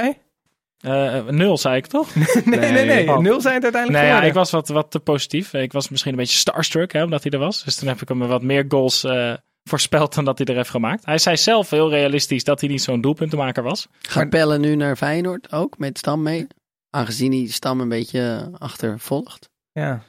[0.80, 2.14] Eh, nul, zei ik toch?
[2.44, 3.18] Nee, nee, nee.
[3.18, 5.52] Nul zijn het uiteindelijk Nee, ja, ik was wat, wat te positief.
[5.52, 7.64] Ik was misschien een beetje starstruck, hè, omdat hij er was.
[7.64, 9.32] Dus toen heb ik hem wat meer goals eh,
[9.64, 11.04] voorspeld dan dat hij er heeft gemaakt.
[11.04, 13.88] Hij zei zelf heel realistisch dat hij niet zo'n doelpuntenmaker was.
[14.00, 16.46] Gaat Pelle nu naar Feyenoord ook met Stam mee?
[16.90, 19.48] Aangezien hij Stam een beetje achtervolgt.
[19.72, 20.02] Ja.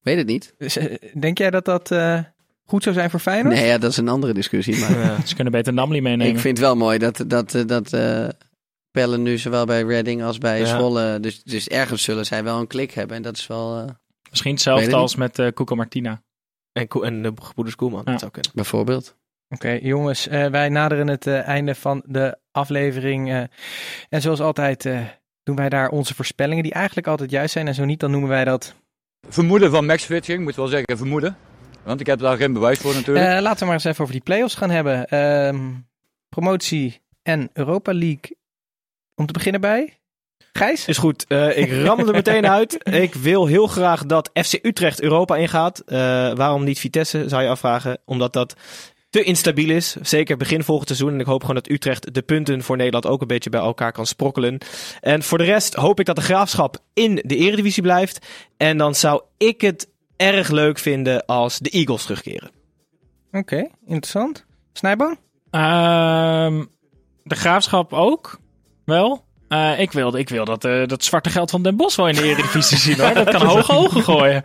[0.00, 0.54] Weet het niet.
[0.58, 2.20] Dus, eh, denk jij dat dat eh,
[2.64, 3.54] goed zou zijn voor Feyenoord?
[3.54, 4.78] Nee, ja, dat is een andere discussie.
[4.78, 6.34] Maar Ze kunnen beter Namli meenemen.
[6.34, 8.28] ik vind het wel mooi dat, dat, dat eh,
[8.90, 10.66] Pelle nu zowel bij Reading als bij Ja.
[10.66, 11.20] Zwolle...
[11.20, 13.16] Dus, dus ergens zullen zij wel een klik hebben.
[13.16, 13.84] En dat is wel eh,
[14.30, 16.22] Misschien hetzelfde het als met eh Cuco Martina.
[16.72, 18.10] En, en de gebroeders Koelman, Ja.
[18.10, 18.50] dat zou kunnen.
[18.54, 19.16] bijvoorbeeld.
[19.48, 23.28] Oké, jongens, eh, wij naderen het eh, einde van de aflevering.
[23.30, 23.42] eh,
[24.08, 25.00] en zoals altijd eh,
[25.42, 27.66] doen wij daar onze voorspellingen, die eigenlijk altijd juist zijn.
[27.66, 28.74] En zo niet, dan noemen wij dat.
[29.28, 31.36] Vermoeden van matchfitting, moet wel zeggen vermoeden.
[31.84, 33.26] Want ik heb daar geen bewijs voor natuurlijk.
[33.26, 35.06] Eh, laten we maar eens even over die play-offs gaan hebben.
[35.08, 35.70] Ehm,
[36.28, 38.36] promotie en Europa League.
[39.18, 39.98] Om te beginnen bij.
[40.52, 40.86] Gijs?
[40.86, 42.88] Is goed, eh, ik ram er meteen uit.
[42.94, 45.78] Ik wil heel graag dat FC Utrecht Europa ingaat.
[45.78, 45.98] Eh,
[46.34, 47.98] waarom niet Vitesse, zou je afvragen.
[48.04, 48.54] Omdat dat
[49.10, 49.96] te instabiel is.
[50.02, 51.12] Zeker begin volgend seizoen.
[51.12, 53.92] En ik hoop gewoon dat Utrecht de punten voor Nederland ook een beetje bij elkaar
[53.92, 54.58] kan sprokkelen.
[55.00, 58.26] En voor de rest hoop ik dat de graafschap in de eredivisie blijft.
[58.56, 62.50] En dan zou ik het erg leuk vinden als de Eagles terugkeren.
[63.32, 64.44] Oké, interessant.
[64.72, 65.18] Snijboon?
[65.50, 66.64] Ehm,
[67.22, 68.38] de graafschap ook.
[68.88, 69.24] Wel.
[69.48, 72.14] Eh, ik, wil, ik wil dat, eh, dat zwarte geld van Den Bosch wel in
[72.14, 73.14] de Eredivisie zien hoor.
[73.14, 74.44] Dat kan hoge ogen gooien.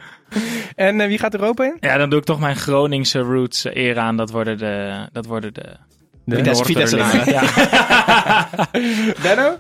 [0.75, 1.77] En eh, wie gaat Europa in?
[1.79, 4.17] Ja, dan doe ik toch mijn Groningse roots eer aan.
[4.17, 5.05] Dat worden de...
[5.11, 5.61] Dat worden de,
[6.25, 6.97] De Vitesse.
[7.25, 7.43] Ja.
[9.23, 9.57] Benno?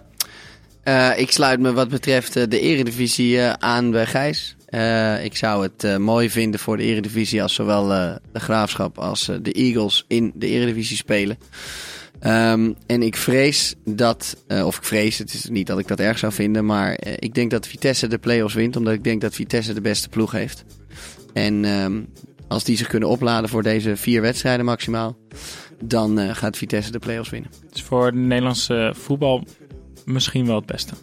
[0.83, 4.55] Eh, ik sluit me wat betreft de eredivisie eh, aan bij Gijs.
[4.73, 8.97] Eh, ik zou het eh, mooi vinden voor de eredivisie als zowel eh, de Graafschap
[8.97, 11.37] als de Eagles in de eredivisie spelen.
[12.23, 15.99] Ehm, en ik vrees dat, eh, of ik vrees, het is niet dat ik dat
[15.99, 19.21] erg zou vinden, maar eh, ik denk dat Vitesse de play-offs wint, omdat ik denk
[19.21, 20.63] dat Vitesse de beste ploeg heeft.
[21.33, 22.01] En ehm,
[22.47, 25.17] als die zich kunnen opladen voor deze vier wedstrijden maximaal,
[25.83, 27.51] dan eh, gaat Vitesse de play-offs winnen.
[27.71, 29.43] Dus voor de Nederlandse voetbal
[30.05, 30.93] misschien wel het beste.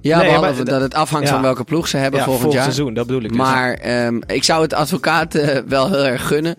[0.00, 1.32] Ja, Nee, behalve maar dat het afhangt ja.
[1.32, 2.74] van welke ploeg ze hebben Ja, volgend volgend jaar.
[2.74, 3.38] seizoen, dat bedoel ik dus.
[3.38, 6.56] Maar ehm, ik zou het advocaat wel heel erg gunnen.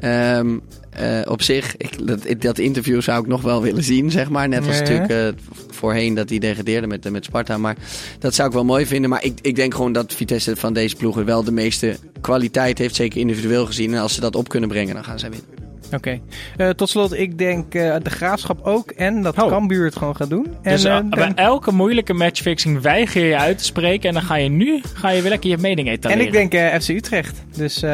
[0.00, 0.58] Ehm,
[0.92, 4.48] eh, op zich, ik, dat, dat interview zou ik nog wel willen zien, zeg maar.
[4.48, 4.90] Net als Ja, ja.
[4.90, 7.58] natuurlijk eh, voorheen dat hij degradeerde met, met Sparta.
[7.58, 7.76] Maar
[8.18, 9.10] dat zou ik wel mooi vinden.
[9.10, 12.94] Maar ik, ik denk gewoon dat Vitesse van deze ploegen wel de meeste kwaliteit heeft.
[12.94, 13.94] Zeker individueel gezien.
[13.94, 15.61] En als ze dat op kunnen brengen, dan gaan zij winnen.
[15.94, 16.20] Oké.
[16.56, 18.90] Eh, tot slot, ik denk eh, de Graafschap ook.
[18.90, 19.48] En dat Oh.
[19.48, 20.46] Cambuur het gewoon gaat doen.
[20.62, 24.08] En, dus eh, dan- bij elke moeilijke matchfixing weiger je uit te spreken.
[24.08, 26.26] En dan ga je nu ga je weer lekker je mening en etaleren.
[26.26, 27.42] ik denk FC Utrecht.
[27.56, 27.84] Dus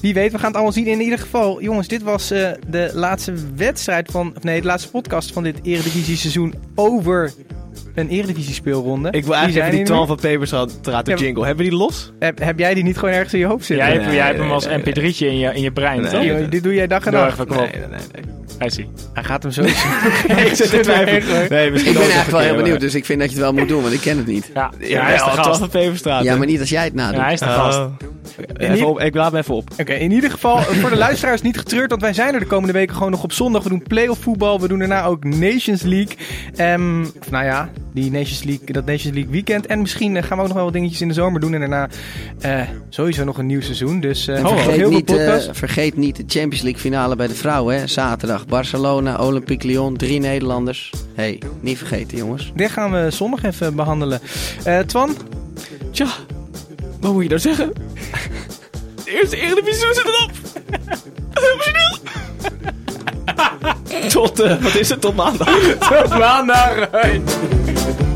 [0.00, 0.86] wie weet, we gaan het allemaal zien.
[0.86, 4.32] In ieder geval, jongens, dit was de laatste wedstrijd van...
[4.36, 7.32] Of nee, de laatste podcast van dit Eredivisie seizoen over
[7.96, 9.10] een Eredivisie speelronde.
[9.10, 10.06] Ik wil eigenlijk die er 12 nu.
[10.06, 11.44] van Peperstraat Ja, jingle.
[11.46, 12.12] Hebben we die los?
[12.18, 13.86] Heb, heb jij die niet gewoon ergens in je hoofd zitten?
[13.86, 16.38] Jij, hebt- Nee, jij hebt hem als nee, mp3'tje in je, in je brein, Nee.
[16.40, 16.48] toch?
[16.48, 17.48] Dit doe jij dag en nacht.
[17.48, 18.24] Nee, nee, nee.
[18.58, 18.88] Hij zie.
[19.12, 19.74] Hij gaat hem zo ik
[20.52, 21.46] zit te twijfelen.
[21.50, 23.52] Nee, misschien Ik ben eigenlijk wel heel benieuwd, dus ik vind dat je het wel
[23.52, 24.50] moet doen, want ik ken het niet.
[24.54, 25.58] Ja, hij is de Ja, 12 gast.
[25.58, 26.24] van Peperstraat.
[26.24, 27.16] Ja, maar niet als jij het nadoet.
[27.16, 27.54] Ja, hij is de Oh.
[27.54, 27.80] gast.
[28.56, 29.70] Even op, ik laat me even op.
[29.80, 32.46] Oké, in ieder geval eh, voor de luisteraars niet getreurd, want wij zijn er de
[32.46, 33.62] komende weken gewoon nog op zondag.
[33.62, 36.16] We doen playoff voetbal, we doen daarna ook Nations League.
[36.56, 39.66] Ehm, of nou ja, die Nations League, dat Nations League weekend.
[39.66, 41.54] En misschien eh, gaan we ook nog wel wat dingetjes in de zomer doen.
[41.54, 41.88] En daarna
[42.40, 44.00] eh, sowieso nog een nieuw seizoen.
[44.00, 45.48] Dus eh nog vergeet, heel veel niet, podcasts.
[45.52, 47.78] vergeet niet de Champions League finale bij de vrouwen.
[47.78, 47.86] Hè?
[47.86, 50.92] Zaterdag Barcelona, Olympique Lyon, drie Nederlanders.
[51.14, 52.52] hey, niet vergeten jongens.
[52.54, 54.20] Dit gaan we zondag even behandelen.
[54.64, 55.16] Eh Twan,
[55.90, 56.06] Tja,
[57.00, 57.72] wat moet je nou zeggen?
[59.04, 60.30] De eerste Eredivisie zit erop.
[61.44, 62.74] Emotioneel.
[64.08, 65.48] Tot, eh, wat is het, tot maandag.
[65.88, 66.88] tot maandag.